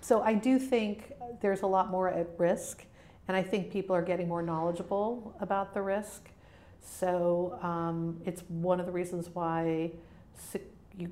So 0.00 0.20
I 0.22 0.34
do 0.34 0.58
think 0.58 1.12
there's 1.40 1.62
a 1.62 1.66
lot 1.66 1.90
more 1.90 2.08
at 2.08 2.28
risk, 2.38 2.84
and 3.28 3.36
I 3.36 3.42
think 3.42 3.70
people 3.70 3.94
are 3.96 4.02
getting 4.02 4.28
more 4.28 4.42
knowledgeable 4.42 5.34
about 5.40 5.72
the 5.72 5.80
risk. 5.80 6.28
So 6.82 7.58
um, 7.62 8.20
it's 8.26 8.42
one 8.48 8.80
of 8.80 8.86
the 8.86 8.92
reasons 8.92 9.30
why 9.32 9.92
sec- 10.36 10.60
you, 10.98 11.10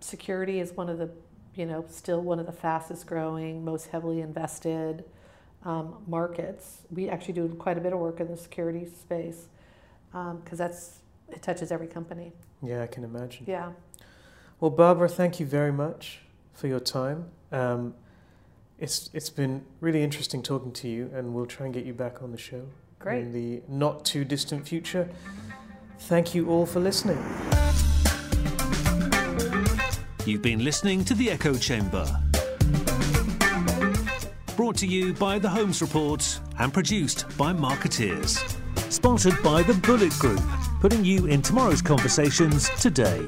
security 0.00 0.58
is 0.58 0.72
one 0.72 0.88
of 0.88 0.98
the, 0.98 1.10
you 1.54 1.66
know, 1.66 1.84
still 1.88 2.20
one 2.20 2.40
of 2.40 2.46
the 2.46 2.52
fastest 2.52 3.06
growing, 3.06 3.64
most 3.64 3.88
heavily 3.88 4.20
invested 4.20 5.04
um, 5.64 6.02
markets. 6.08 6.78
We 6.90 7.08
actually 7.08 7.34
do 7.34 7.48
quite 7.50 7.78
a 7.78 7.80
bit 7.80 7.92
of 7.92 8.00
work 8.00 8.18
in 8.18 8.28
the 8.28 8.36
security 8.36 8.86
space 8.86 9.46
because 10.12 10.30
um, 10.30 10.56
that's 10.56 11.00
it 11.28 11.42
touches 11.42 11.72
every 11.72 11.86
company. 11.86 12.32
Yeah, 12.62 12.82
I 12.82 12.86
can 12.86 13.04
imagine. 13.04 13.44
Yeah. 13.48 13.72
Well, 14.60 14.70
Barbara, 14.70 15.08
thank 15.08 15.40
you 15.40 15.46
very 15.46 15.72
much 15.72 16.20
for 16.52 16.68
your 16.68 16.80
time. 16.80 17.26
Um, 17.50 17.94
it's 18.78 19.10
it's 19.12 19.30
been 19.30 19.64
really 19.80 20.02
interesting 20.02 20.42
talking 20.42 20.72
to 20.72 20.88
you, 20.88 21.10
and 21.14 21.34
we'll 21.34 21.46
try 21.46 21.66
and 21.66 21.74
get 21.74 21.84
you 21.84 21.94
back 21.94 22.22
on 22.22 22.30
the 22.32 22.38
show 22.38 22.66
Great. 22.98 23.22
in 23.22 23.32
the 23.32 23.62
not 23.68 24.04
too 24.04 24.24
distant 24.24 24.68
future. 24.68 25.08
Thank 26.00 26.34
you 26.34 26.48
all 26.50 26.66
for 26.66 26.80
listening. 26.80 27.18
You've 30.26 30.42
been 30.42 30.62
listening 30.62 31.04
to 31.06 31.14
the 31.14 31.30
Echo 31.30 31.54
Chamber. 31.54 32.06
Brought 34.56 34.76
to 34.76 34.86
you 34.86 35.14
by 35.14 35.38
the 35.38 35.48
Holmes 35.48 35.80
Report 35.80 36.40
and 36.58 36.72
produced 36.72 37.26
by 37.36 37.52
Markettiers. 37.52 38.61
Sponsored 38.92 39.42
by 39.42 39.62
the 39.62 39.72
Bullet 39.72 40.12
Group, 40.18 40.42
putting 40.82 41.02
you 41.02 41.24
in 41.24 41.40
tomorrow's 41.40 41.80
conversations 41.80 42.68
today. 42.78 43.26